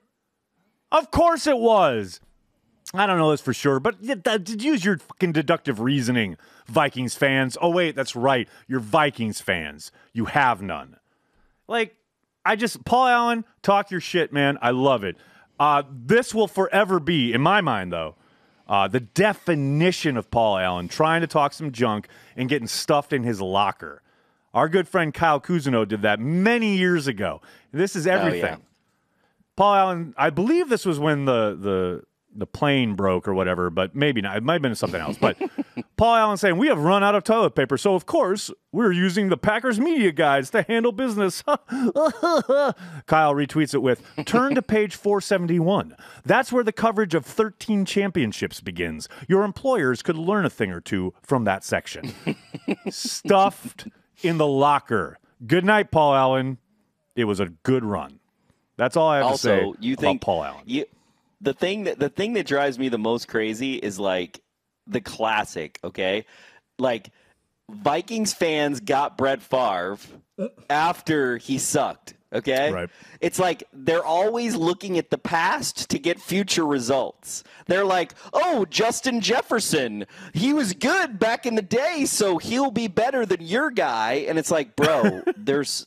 [0.91, 2.19] Of course it was.
[2.93, 6.35] I don't know this for sure, but use your fucking deductive reasoning,
[6.67, 7.57] Vikings fans.
[7.61, 8.49] Oh wait, that's right.
[8.67, 9.93] You're Vikings fans.
[10.11, 10.97] You have none.
[11.69, 11.95] Like
[12.45, 14.57] I just Paul Allen, talk your shit, man.
[14.61, 15.17] I love it.
[15.59, 18.15] Uh, this will forever be, in my mind, though,
[18.67, 23.23] uh, the definition of Paul Allen trying to talk some junk and getting stuffed in
[23.23, 24.01] his locker.
[24.53, 27.41] Our good friend Kyle Cousineau did that many years ago.
[27.71, 28.43] This is everything.
[28.43, 28.57] Oh, yeah.
[29.55, 32.03] Paul Allen, I believe this was when the the
[32.35, 34.37] the plane broke or whatever, but maybe not.
[34.37, 35.17] It might have been something else.
[35.17, 35.37] But
[35.97, 37.77] Paul Allen saying, We have run out of toilet paper.
[37.77, 41.41] So, of course, we're using the Packers media guides to handle business.
[41.47, 45.95] Kyle retweets it with, Turn to page 471.
[46.25, 49.07] That's where the coverage of 13 championships begins.
[49.27, 52.13] Your employers could learn a thing or two from that section.
[52.89, 53.87] Stuffed
[54.21, 55.19] in the locker.
[55.45, 56.57] Good night, Paul Allen.
[57.15, 58.19] It was a good run.
[58.77, 60.63] That's all I have also, to say you think, Paul Allen.
[60.65, 60.85] You,
[61.43, 64.41] the thing that the thing that drives me the most crazy is like
[64.87, 66.25] the classic, okay?
[66.79, 67.11] Like
[67.69, 69.97] Vikings fans got Brett Favre
[70.69, 72.15] after he sucked.
[72.33, 72.71] Okay.
[72.71, 72.89] Right.
[73.21, 77.43] It's like they're always looking at the past to get future results.
[77.67, 82.87] They're like, oh, Justin Jefferson, he was good back in the day, so he'll be
[82.87, 84.25] better than your guy.
[84.27, 85.85] And it's like, bro, there's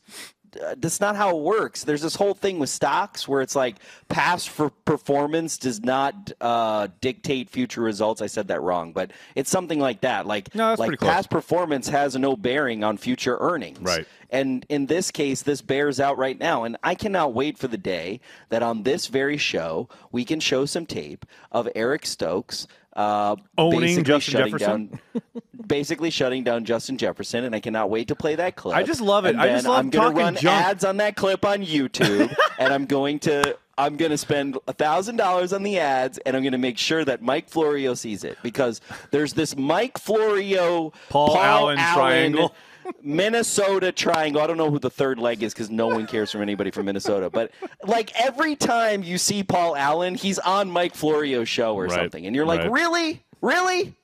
[0.78, 1.84] that's not how it works.
[1.84, 3.76] There's this whole thing with stocks where it's like
[4.08, 8.22] past for performance does not uh, dictate future results.
[8.22, 10.26] I said that wrong, but it's something like that.
[10.26, 13.80] Like no, like past performance has no bearing on future earnings.
[13.80, 14.06] Right.
[14.30, 16.64] And in this case, this bears out right now.
[16.64, 20.66] And I cannot wait for the day that on this very show we can show
[20.66, 22.66] some tape of Eric Stokes
[22.96, 24.86] uh, owning Justin Jefferson.
[24.86, 25.22] Down,
[25.66, 28.74] basically shutting down Justin Jefferson, and I cannot wait to play that clip.
[28.74, 29.30] I just love it.
[29.30, 30.64] And I just love I'm going to run junk.
[30.64, 35.16] ads on that clip on YouTube, and I'm going to I'm going to spend thousand
[35.16, 38.38] dollars on the ads, and I'm going to make sure that Mike Florio sees it
[38.42, 38.80] because
[39.10, 42.54] there's this Mike Florio Paul, Paul Allen, Allen triangle.
[43.02, 44.40] Minnesota triangle.
[44.42, 46.86] I don't know who the third leg is because no one cares from anybody from
[46.86, 47.30] Minnesota.
[47.30, 47.50] But
[47.84, 51.92] like every time you see Paul Allen, he's on Mike Florio's show or right.
[51.92, 52.70] something, and you're like, right.
[52.70, 53.94] really, really,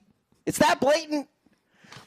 [0.45, 1.27] it's that blatant.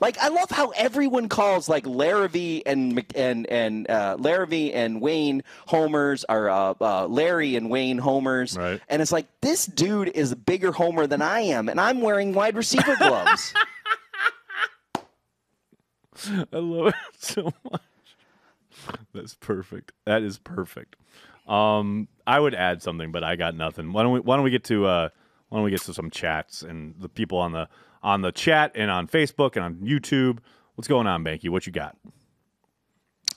[0.01, 5.43] Like I love how everyone calls like Larrivee and and and uh, Larrivee and Wayne
[5.67, 8.81] homers are uh, uh, Larry and Wayne homers, right.
[8.89, 12.35] and it's like this dude is a bigger homer than I am, and I'm wearing
[12.35, 13.55] wide receiver gloves.
[16.53, 17.83] I love it so much.
[19.15, 19.93] That's perfect.
[20.05, 20.97] That is perfect.
[21.47, 23.93] Um, I would add something, but I got nothing.
[23.93, 24.21] Why don't we?
[24.21, 24.87] Why don't we get to?
[24.87, 25.09] Uh,
[25.49, 27.69] why don't we get to some chats and the people on the
[28.03, 30.39] on the chat and on Facebook and on YouTube?
[30.75, 31.49] What's going on, Behnke?
[31.49, 31.97] What you got?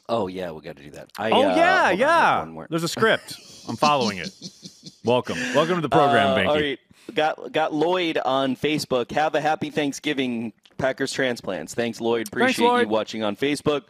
[0.10, 1.12] Oh yeah, we got to do that.
[1.18, 2.40] I, oh uh, yeah, hold yeah.
[2.42, 3.36] on, There's a script.
[3.68, 4.30] I'm following it.
[5.06, 6.48] Welcome, welcome to the program, Uh, Behnke.
[6.50, 6.80] all right.
[7.14, 9.12] Got got Lloyd on Facebook.
[9.12, 11.74] Have a happy Thanksgiving, Packers transplants.
[11.76, 12.28] Thanks, Lloyd.
[12.28, 12.88] Appreciate Lloyd.
[12.88, 13.84] you watching on Facebook.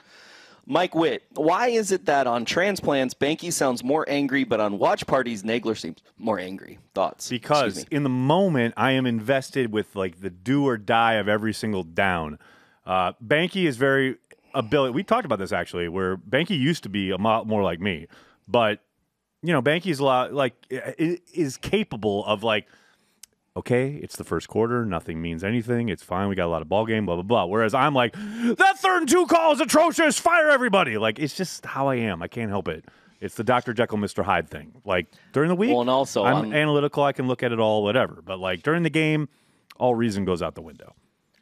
[0.66, 5.08] Mike Witt, why is it that on transplants Behnke sounds more angry, but on watch
[5.08, 6.78] parties Nagler seems more angry?
[6.94, 7.28] Thoughts?
[7.28, 11.54] because in the moment I am invested with like the do or die of every
[11.54, 12.38] single down.
[12.86, 14.18] Uh, Behnke is very
[14.54, 14.94] ability.
[14.94, 18.08] We talked about this actually, where Behnke used to be a lot more like me,
[18.48, 18.80] but
[19.42, 22.68] you know, Behnke's a lot like is capable of like.
[23.58, 24.86] Okay, it's the first quarter.
[24.86, 25.90] Nothing means anything.
[25.90, 26.30] It's fine.
[26.30, 27.06] We got a lot of ball game.
[27.06, 27.46] Blah blah blah.
[27.46, 30.20] Whereas I'm like, that third and two call is atrocious.
[30.20, 30.98] Fire everybody.
[30.98, 32.22] Like it's just how I am.
[32.22, 32.86] I can't help it.
[33.20, 33.74] It's the Dr.
[33.74, 34.24] Jekyll, Mr.
[34.24, 34.72] Hyde thing.
[34.86, 37.04] Like during the week, Well, and also, I'm I'm- analytical.
[37.04, 38.22] I can look at it all, whatever.
[38.24, 39.28] But like during the game,
[39.78, 40.96] all reason goes out the window.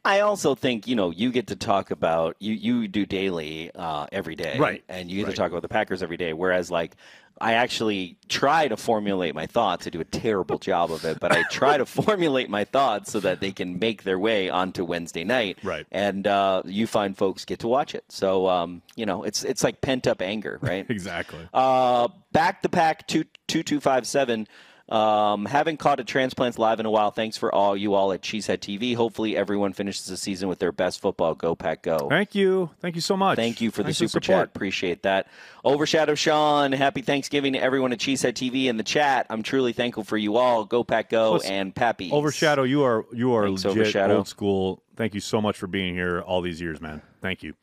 [0.07, 4.07] I also think you know you get to talk about you you do daily uh,
[4.11, 4.83] every day, Right.
[4.87, 5.31] And you get Right.
[5.35, 6.31] to talk about the Packers every day.
[6.33, 6.95] Whereas like
[7.39, 9.85] I actually try to formulate my thoughts.
[9.85, 13.19] I do a terrible job of it, but I try to formulate my thoughts so
[13.19, 15.85] that they can make their way onto Wednesday night, Right.
[15.91, 18.05] And uh, you find folks get to watch it.
[18.09, 20.85] So um, you know it's it's like pent up anger, right?
[20.97, 21.47] Exactly.
[21.53, 24.47] Uh, back the pack two two two five seven.
[24.89, 27.11] Um, haven't caught a transplants live in a while.
[27.11, 28.95] Thanks for all you all at Cheesehead TV.
[28.95, 31.35] Hopefully, everyone finishes the season with their best football.
[31.35, 32.07] Go Pack, go!
[32.09, 32.69] Thank you.
[32.79, 33.35] Thank you so much.
[33.35, 34.45] Thank you for the Thanks super chat.
[34.45, 35.27] Appreciate that.
[35.65, 39.27] Overshadow Sean, happy Thanksgiving to everyone at Cheesehead TV in the chat.
[39.29, 40.63] I'm truly thankful for you all.
[40.63, 41.37] Go Pack, go!
[41.39, 42.09] And Pappy.
[42.09, 44.17] Overshadow, you are you are Thanks, legit Overshadow.
[44.17, 44.83] old school.
[44.95, 47.01] Thank you so much for being here all these years, man.
[47.21, 47.55] Thank you.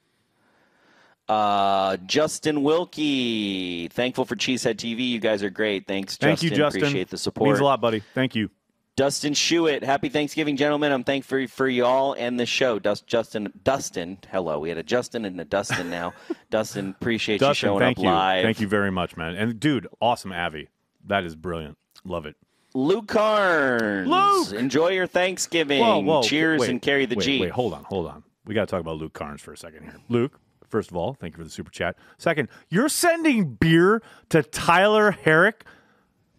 [1.29, 5.09] Uh, Justin Wilkie, thankful for Cheesehead TV.
[5.09, 5.87] You guys are great.
[5.87, 6.51] Thanks, Thank Justin.
[6.51, 6.83] you, Justin.
[6.83, 7.49] Appreciate the support.
[7.49, 8.03] Means a lot, buddy.
[8.15, 8.51] Thank you.
[8.97, 10.93] Dustin Shewitt, happy Thanksgiving, gentlemen.
[10.93, 12.79] I'm thankful for you all and the show.
[12.79, 14.61] Dust, Justin, Dustin, hello.
[14.61, 16.13] We had a Justin and a Dustin now.
[16.51, 18.11] Dustin, appreciate you showing thank up you.
[18.11, 18.45] live.
[18.45, 19.35] Thank you very much, man.
[19.35, 20.69] And dude, awesome Avi.
[21.07, 21.77] That is brilliant.
[22.05, 22.37] Love it.
[22.73, 24.09] Luke Carnes.
[24.09, 24.53] Luke!
[24.53, 25.81] Enjoy your Thanksgiving.
[25.81, 26.23] Whoa, whoa.
[26.23, 27.41] Cheers wait, and carry the wait, G.
[27.41, 28.23] Wait, hold on, hold on.
[28.45, 29.95] We got to talk about Luke Carnes for a second here.
[30.09, 30.39] Luke,
[30.75, 31.97] first of all, thank you for the super chat.
[32.19, 35.63] Second, you're sending beer to Tyler Herrick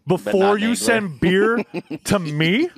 [0.05, 0.77] before you Nagler.
[0.77, 1.63] send beer
[2.03, 2.69] to me?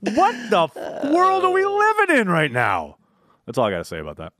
[0.00, 2.98] What the f- world are we living in right now?
[3.46, 4.34] That's all I got to say about that.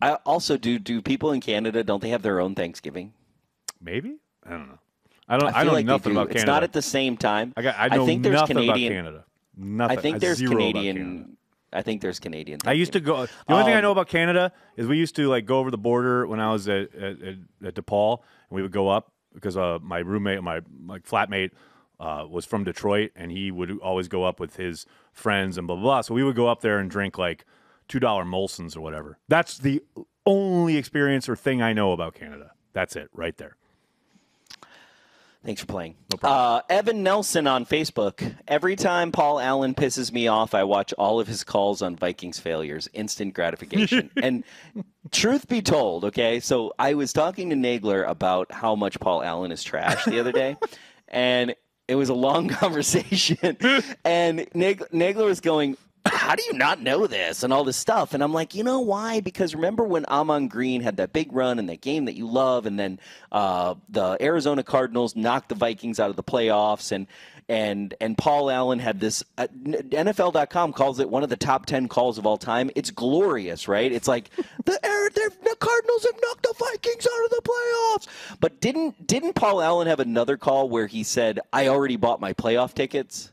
[0.00, 0.78] I also do.
[0.78, 3.12] Do people in Canada don't they have their own Thanksgiving?
[3.82, 4.78] Maybe I don't know.
[5.28, 5.48] I don't.
[5.50, 7.52] I, feel know like nothing about It's not at the same time.
[7.54, 7.74] I got.
[7.78, 8.92] I know I think there's nothing Canadian.
[8.92, 9.24] about Canada.
[9.58, 9.98] Nothing.
[9.98, 10.56] I think there's Canada.
[10.56, 11.37] Canadian.
[11.72, 12.60] I think there's Canadian.
[12.64, 13.26] I used to go.
[13.26, 15.70] The only thing I Um, know about Canada is we used to like go over
[15.70, 19.12] the border when I was at at, at, at DePaul, and we would go up
[19.34, 21.50] because uh, my roommate, my my flatmate,
[22.00, 25.76] uh, was from Detroit, and he would always go up with his friends and blah
[25.76, 26.00] blah blah.
[26.00, 27.44] So we would go up there and drink like
[27.86, 29.18] two dollar Molsons or whatever.
[29.28, 29.82] That's the
[30.24, 32.52] only experience or thing I know about Canada.
[32.72, 33.56] That's it, right there.
[35.44, 35.94] Thanks for playing.
[36.22, 38.34] No Uh, Evan Nelson on Facebook.
[38.48, 42.38] Every time Paul Allen pisses me off, I watch all of his calls on Vikings
[42.38, 42.88] failures.
[42.92, 44.10] Instant gratification.
[44.22, 44.42] and
[45.12, 49.52] truth be told, okay, so I was talking to Nagler about how much Paul Allen
[49.52, 50.56] is trash the other day,
[51.08, 51.54] and
[51.86, 53.56] it was a long conversation.
[54.04, 55.76] and Nag- Nagler was going,
[56.06, 58.14] how do you not know this and all this stuff?
[58.14, 59.20] And I'm like, you know why?
[59.20, 62.66] Because remember when Ahman Green had that big run in that game that you love,
[62.66, 63.00] and then
[63.32, 67.06] uh, the Arizona Cardinals knocked the Vikings out of the playoffs, and
[67.48, 69.24] and and Paul Allen had this.
[69.36, 72.70] Uh, NFL.com calls it one of the top ten calls of all time.
[72.74, 73.90] It's glorious, right?
[73.90, 74.30] It's like
[74.64, 78.36] the Air- the Cardinals have knocked the Vikings out of the playoffs.
[78.40, 82.32] But didn't didn't Paul Allen have another call where he said, "I already bought my
[82.34, 83.32] playoff tickets"?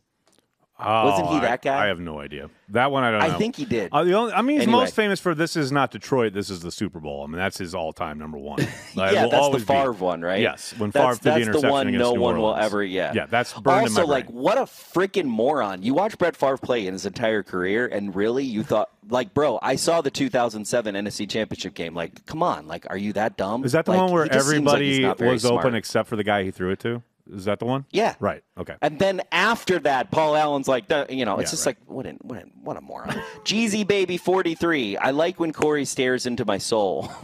[0.78, 1.86] Wasn't he Oh, that guy?
[1.86, 2.50] I have no idea.
[2.70, 3.38] That one I don't I know.
[3.38, 3.90] think he did.
[3.94, 4.80] Uh, the only, I mean, he's Anyway.
[4.82, 6.34] most famous for this is not Detroit.
[6.34, 7.24] This is the Super Bowl.
[7.24, 8.60] I mean, that's his all-time number one.
[8.96, 9.74] Like, yeah, that's the always be.
[9.74, 10.40] Favre one, right?
[10.42, 12.66] Yes, when that's, Favre threw the interception the one against no New one will Orleans.
[12.66, 12.84] ever.
[12.84, 15.82] Yeah, Yeah, that's burned also like what a freaking moron!
[15.84, 19.60] You watch Brett Favre play in his entire career, and really, you thought like, bro,
[19.62, 21.94] I saw the 2007 NFC Championship game.
[21.94, 23.64] Like, come on, like, are you that dumb?
[23.66, 26.44] Is that the Like, one where seems like everybody was open except for the guy
[26.44, 27.04] he threw it to?
[27.32, 27.86] Is that the one?
[27.92, 28.16] Yeah.
[28.20, 28.44] Right.
[28.58, 28.76] Okay.
[28.82, 31.78] And then after that, Paul Allen's like, you know, it's Yeah, just right.
[31.80, 33.10] like, what a, what a, what a moron.
[33.44, 34.98] Jeezy Baby 43.
[34.98, 37.12] I like when Corey stares into my soul.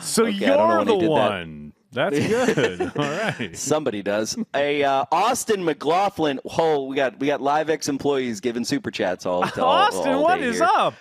[0.00, 1.30] So Okay, I don't know you're the did that.
[1.30, 1.72] one.
[1.92, 2.80] That's good.
[2.96, 3.54] All right.
[3.54, 4.38] Somebody does.
[4.54, 6.40] A uh, Austin McLaughlin.
[6.44, 9.44] Whoa, we got we got live ex employees giving super chats all.
[9.44, 10.62] all Austin, all what day here.
[10.64, 10.94] up?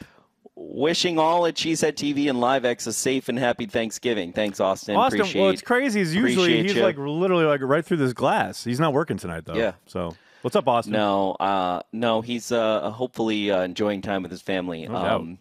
[0.73, 4.33] Wishing all at Cheesehead TV and Live X a safe and happy Thanksgiving.
[4.33, 4.95] Thanks, Austin.
[4.95, 5.41] Austin, Appreciate.
[5.41, 6.01] well, it's crazy.
[6.01, 6.81] Is usually he's you.
[6.81, 8.63] like literally like right through this glass.
[8.63, 9.53] He's not working tonight though.
[9.53, 9.73] Yeah.
[9.85, 10.93] So what's up, Austin?
[10.93, 14.87] No, uh, no, he's uh, hopefully uh, enjoying time with his family.
[14.87, 15.37] No um,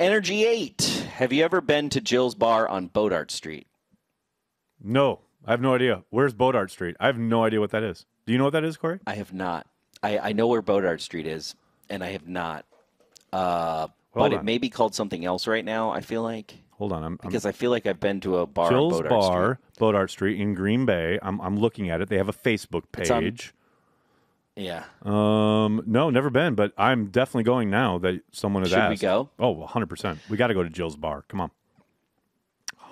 [0.00, 1.06] Energy Eight.
[1.16, 3.66] Have you ever been to Jill's Bar on Bodart Street?
[4.82, 6.04] No, I have no idea.
[6.08, 6.96] Where's Bodart Street?
[6.98, 8.06] I have no idea what that is.
[8.24, 8.98] Do you know what that is, Corey?
[9.06, 9.66] I have not.
[10.02, 11.54] I, I know where Bodart Street is,
[11.90, 12.64] and I have not.
[13.30, 14.40] Uh, Hold but on.
[14.40, 15.90] it may be called something else right now.
[15.90, 17.02] I feel like Hold on.
[17.04, 19.78] I'm, I'm because I feel like I've been to a bar Jill's Bodart Bar, Street.
[19.80, 21.18] Bodart Street in Green Bay.
[21.22, 22.08] I'm I'm looking at it.
[22.08, 23.54] They have a Facebook It's on- page.
[24.54, 24.84] Yeah.
[25.02, 29.30] Um, no, never been, but I'm definitely going now that someone has Should we go?
[29.38, 30.18] Oh, 100%.
[30.28, 31.24] We got to go to Jill's Bar.
[31.28, 31.50] Come on.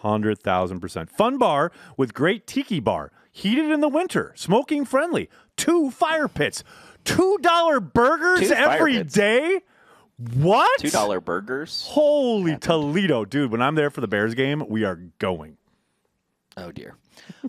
[0.02, 1.10] 100,000%.
[1.10, 3.12] Fun bar with great tiki bar.
[3.30, 4.32] Heated in the winter.
[4.36, 5.28] Smoking friendly.
[5.56, 6.64] Two fire pits.
[7.04, 9.14] $2 burgers Two every pits.
[9.14, 9.60] day?
[10.34, 10.80] What?
[10.80, 11.84] Two dollar burgers.
[11.88, 13.24] Holy Toledo.
[13.24, 15.56] Dude, when I'm there for the Bears game, we are going.
[16.56, 16.96] Oh dear.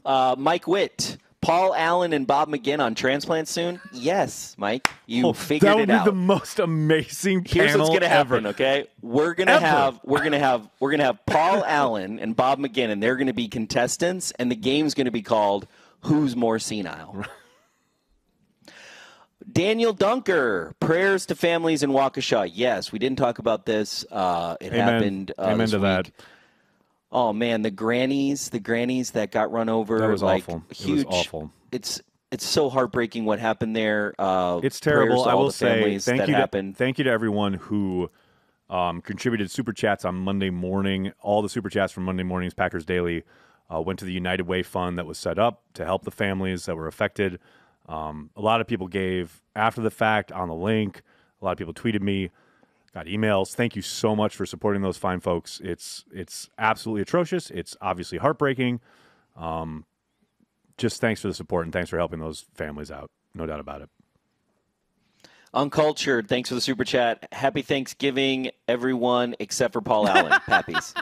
[0.06, 1.18] Uh, Mike Witt.
[1.42, 3.82] Paul Allen and Bob McGinn on transplant soon?
[3.92, 4.88] Yes, Mike.
[5.08, 6.06] You Oh, figured that would it be out.
[6.06, 8.50] the most amazing Here's what's panel gonna happen, ever.
[8.50, 8.86] okay?
[9.02, 9.66] We're gonna Ever.
[9.66, 13.34] have we're gonna have we're gonna have Paul Allen and Bob McGinn, and they're gonna
[13.34, 15.66] be contestants, and the game's gonna be called
[16.02, 17.26] Who's More Senile.
[19.52, 22.50] Daniel Dunker, prayers to families in Waukesha.
[22.54, 24.06] Yes, we didn't talk about this.
[24.12, 24.80] Uh, it Amen.
[24.88, 25.32] happened.
[25.38, 26.12] Uh, Amen to that.
[27.12, 30.00] Oh man, the grannies, the grannies that got run over.
[30.00, 30.64] That was like, awful.
[30.70, 31.08] It was Huge.
[31.10, 31.52] awful.
[31.72, 34.14] It's it's so heartbreaking what happened there.
[34.18, 35.26] Uh, It's terrible.
[35.26, 36.34] I will say thank that you.
[36.36, 36.78] To, happened.
[36.78, 38.10] thank you to everyone who
[38.70, 41.12] um, contributed super chats on Monday morning.
[41.22, 43.24] All the super chats from Monday morning's Packers Daily
[43.74, 46.66] uh, went to the United Way Fund that was set up to help the families
[46.68, 47.38] that were affected.
[47.92, 51.02] Um, a lot of people gave after the fact on the link.
[51.42, 52.30] A lot of people tweeted me,
[52.94, 53.54] got emails.
[53.54, 55.60] Thank you so much for supporting those fine folks.
[55.64, 57.50] It's it's absolutely atrocious.
[57.52, 58.80] It's obviously heartbreaking.
[59.36, 59.86] Um,
[60.78, 63.12] just thanks for the support and thanks for helping those families out.
[63.34, 63.90] No doubt about it.
[65.54, 67.28] Uncultured, thanks for the super chat.
[67.34, 70.32] Happy Thanksgiving, everyone except for Paul Allen.
[70.48, 70.94] Pappies.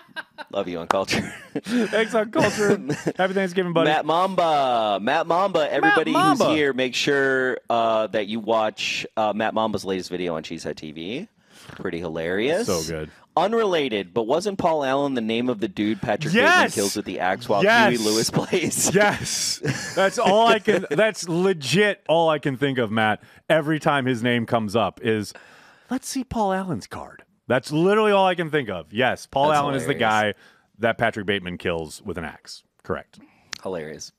[0.51, 1.31] Love you, Uncultured.
[1.63, 2.69] Thanks on culture.
[3.15, 3.89] Happy Thanksgiving, buddy.
[3.89, 4.97] Matt Mamba.
[4.99, 5.71] Matt Mamba.
[5.71, 6.45] Everybody Mamba.
[6.45, 10.73] who's here, make sure uh, that you watch uh, Matt Mamba's latest video on Cheesehead
[10.75, 11.27] TV.
[11.75, 12.65] Pretty hilarious.
[12.65, 13.11] So good.
[13.43, 16.45] Unrelated, but wasn't Paul Allen the name of the dude Patrick Yes!
[16.53, 17.91] Bateman kills with the axe while Yes!
[17.97, 18.93] Huey Lewis plays?
[18.99, 20.85] Yes, that's all I can.
[20.91, 22.03] That's legit.
[22.09, 23.21] All I can think of, Matt.
[23.49, 25.33] Every time his name comes up, is
[25.89, 27.23] let's see Paul Allen's card.
[27.47, 28.91] That's literally all I can think of.
[28.93, 30.33] Yes, Paul That's Allen is the guy
[30.79, 32.63] that Patrick Bateman kills with an axe.
[32.83, 33.19] Correct.
[33.63, 34.11] Hilarious.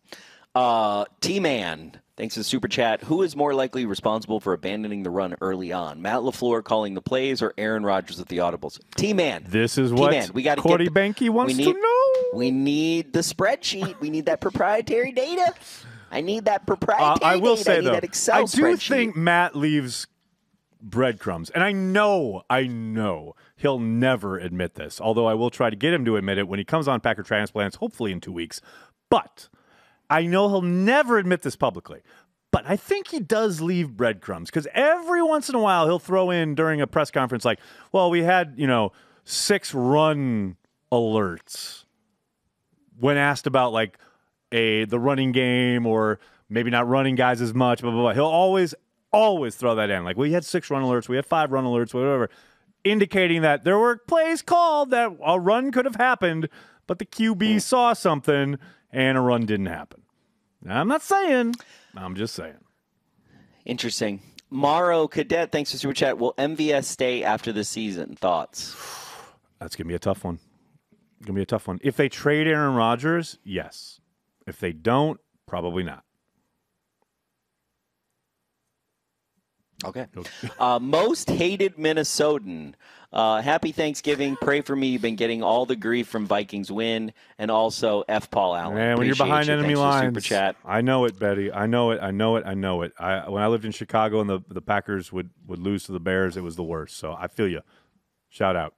[0.54, 3.02] Uh, T Man, thanks to the super chat.
[3.04, 6.02] Who is more likely responsible for abandoning the run early on?
[6.02, 8.78] Matt LaFleur calling the plays or Aaron Rodgers with the audibles?
[8.94, 9.44] T Man.
[9.48, 12.38] This is what T-Man, we Cordy get the- Behnke wants we need, to know.
[12.38, 13.98] We need the spreadsheet.
[14.00, 15.54] We need that proprietary data.
[16.10, 17.64] I need that Uh, proprietary I will data.
[17.64, 20.06] say I need though, I do think Matt leaves
[20.82, 25.00] breadcrumbs, and I know, I know he'll never admit this.
[25.00, 27.22] Although I will try to get him to admit it when he comes on Packer
[27.22, 28.60] Transplants, hopefully in two weeks.
[29.08, 29.48] But
[30.10, 32.02] I know he'll never admit this publicly.
[32.52, 36.30] But I think he does leave breadcrumbs because every once in a while he'll throw
[36.30, 37.60] in during a press conference, like,
[37.92, 38.90] "Well, we had you know
[39.24, 40.56] six run
[40.90, 41.84] alerts."
[43.00, 43.98] when asked about like
[44.52, 48.24] a the running game or maybe not running guys as much, blah blah blah, he'll
[48.24, 48.74] always
[49.12, 50.04] always throw that in.
[50.04, 52.30] Like we had six run alerts, we had five run alerts, whatever,
[52.84, 56.48] indicating that there were plays called that a run could have happened,
[56.86, 57.58] but the QB hmm.
[57.58, 58.58] saw something
[58.92, 60.02] and a run didn't happen.
[60.62, 61.54] Now, I'm not saying.
[61.96, 62.58] I'm just saying.
[63.64, 64.20] Interesting.
[64.50, 66.18] Morrow Cadet, thanks for super chat.
[66.18, 68.16] Will MVS stay after the season?
[68.16, 68.74] Thoughts?
[69.60, 70.40] That's gonna be a tough one.
[71.22, 71.78] Gonna be a tough one.
[71.82, 74.00] If they trade Aaron Rodgers, yes.
[74.46, 76.02] If they don't, probably not.
[79.84, 80.06] Okay.
[80.58, 82.74] Uh, most hated Minnesotan.
[83.12, 84.36] Uh, happy Thanksgiving.
[84.36, 84.88] Pray for me.
[84.88, 88.30] You've been getting all the grief from Vikings win, and also F.
[88.30, 88.76] Paul Allen.
[88.76, 89.54] Man, when you're behind you.
[89.54, 90.56] enemy Thanks lines, super chat.
[90.64, 91.50] I know it, Betty.
[91.50, 92.00] I know it.
[92.02, 92.44] I know it.
[92.46, 92.92] I know it.
[92.98, 96.00] I when I lived in Chicago and the the Packers would would lose to the
[96.00, 96.98] Bears, it was the worst.
[96.98, 97.62] So I feel you.
[98.28, 98.74] Shout out.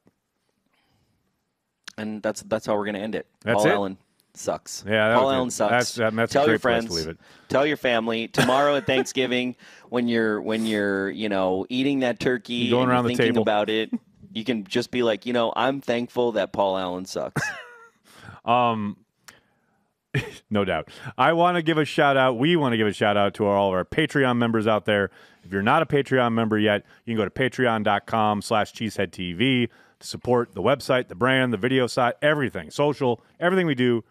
[1.98, 3.26] And that's that's how we're going to end it.
[3.42, 3.70] That's Paul it?
[3.70, 3.98] Allen
[4.34, 4.84] sucks.
[4.88, 5.70] Yeah, Paul Allen sucks.
[5.70, 7.18] That's- that- that's tell your great place to friends.
[7.48, 9.56] Tell your family tomorrow at Thanksgiving
[9.90, 13.26] when you're when you're you know eating that turkey You're going and around the thinking
[13.34, 13.42] table.
[13.42, 13.90] about it.
[14.32, 17.42] You can just be like, you know, I'm thankful that Paul Allen sucks.
[18.44, 18.96] Um,
[20.50, 20.88] no doubt.
[21.16, 22.36] I want to give a shout out.
[22.38, 25.10] We want to give a shout out to all of our Patreon members out there.
[25.44, 29.68] If you're not a Patreon member yet, you can go to patreon.com slash cheeseheadtv
[30.00, 34.02] to support the website, the brand, the video site, everything, social, everything we do.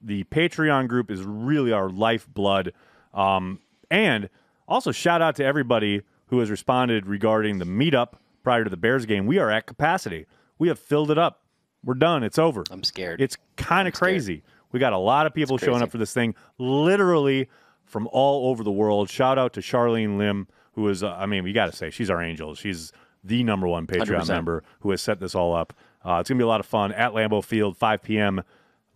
[0.00, 2.72] The Patreon group is really our lifeblood.
[3.12, 4.28] Um, and
[4.66, 9.06] also shout out to everybody who has responded regarding the meetup prior to the Bears
[9.06, 9.26] game.
[9.26, 10.26] We are at capacity.
[10.58, 11.42] We have filled it up.
[11.84, 12.22] We're done.
[12.22, 12.64] It's over.
[12.70, 13.20] I'm scared.
[13.20, 14.42] It's kind of crazy.
[14.72, 17.48] We got a lot of people showing up for this thing, literally
[17.84, 19.08] from all over the world.
[19.08, 22.10] Shout out to Charlene Lim, who is, uh, I mean, we got to say, she's
[22.10, 22.54] our angel.
[22.54, 22.92] She's
[23.24, 24.28] the number one Patreon 100%.
[24.28, 25.72] member who has set this all up.
[26.04, 28.42] Uh, it's going to be a lot of fun at Lambeau Field, 5 p.m.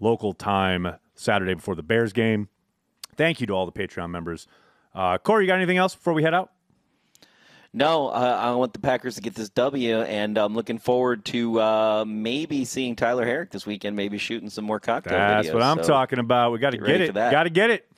[0.03, 2.49] local time, Saturday before the Bears game.
[3.17, 4.47] Thank you to all the Patreon members.
[4.95, 6.51] Uh, Corey, you got anything else before we head out?
[7.75, 11.59] No, uh, I want the Packers to get this W, and I'm looking forward to
[11.59, 15.55] uh, maybe seeing Tyler Herrick this weekend, maybe shooting some more cocktail That's videos.
[15.55, 16.53] what I'm So, talking about.
[16.53, 17.15] We got to get get, it.
[17.15, 17.91] Got to get it.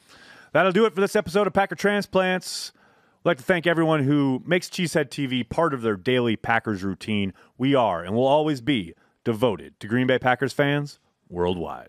[0.52, 2.70] That'll do it for this episode of Packer Transplants.
[2.76, 7.32] I'd like to thank everyone who makes Cheesehead TV part of their daily Packers routine.
[7.58, 8.94] We are and will always be
[9.24, 11.88] devoted to Green Bay Packers fans worldwide.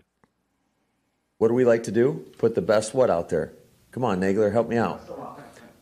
[1.38, 2.24] What do we like to do?
[2.38, 3.52] Put the best what out there?
[3.92, 5.00] Come on, Nagler, help me out.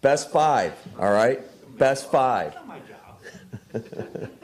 [0.00, 1.40] Best five, all right?
[1.78, 2.55] Best five.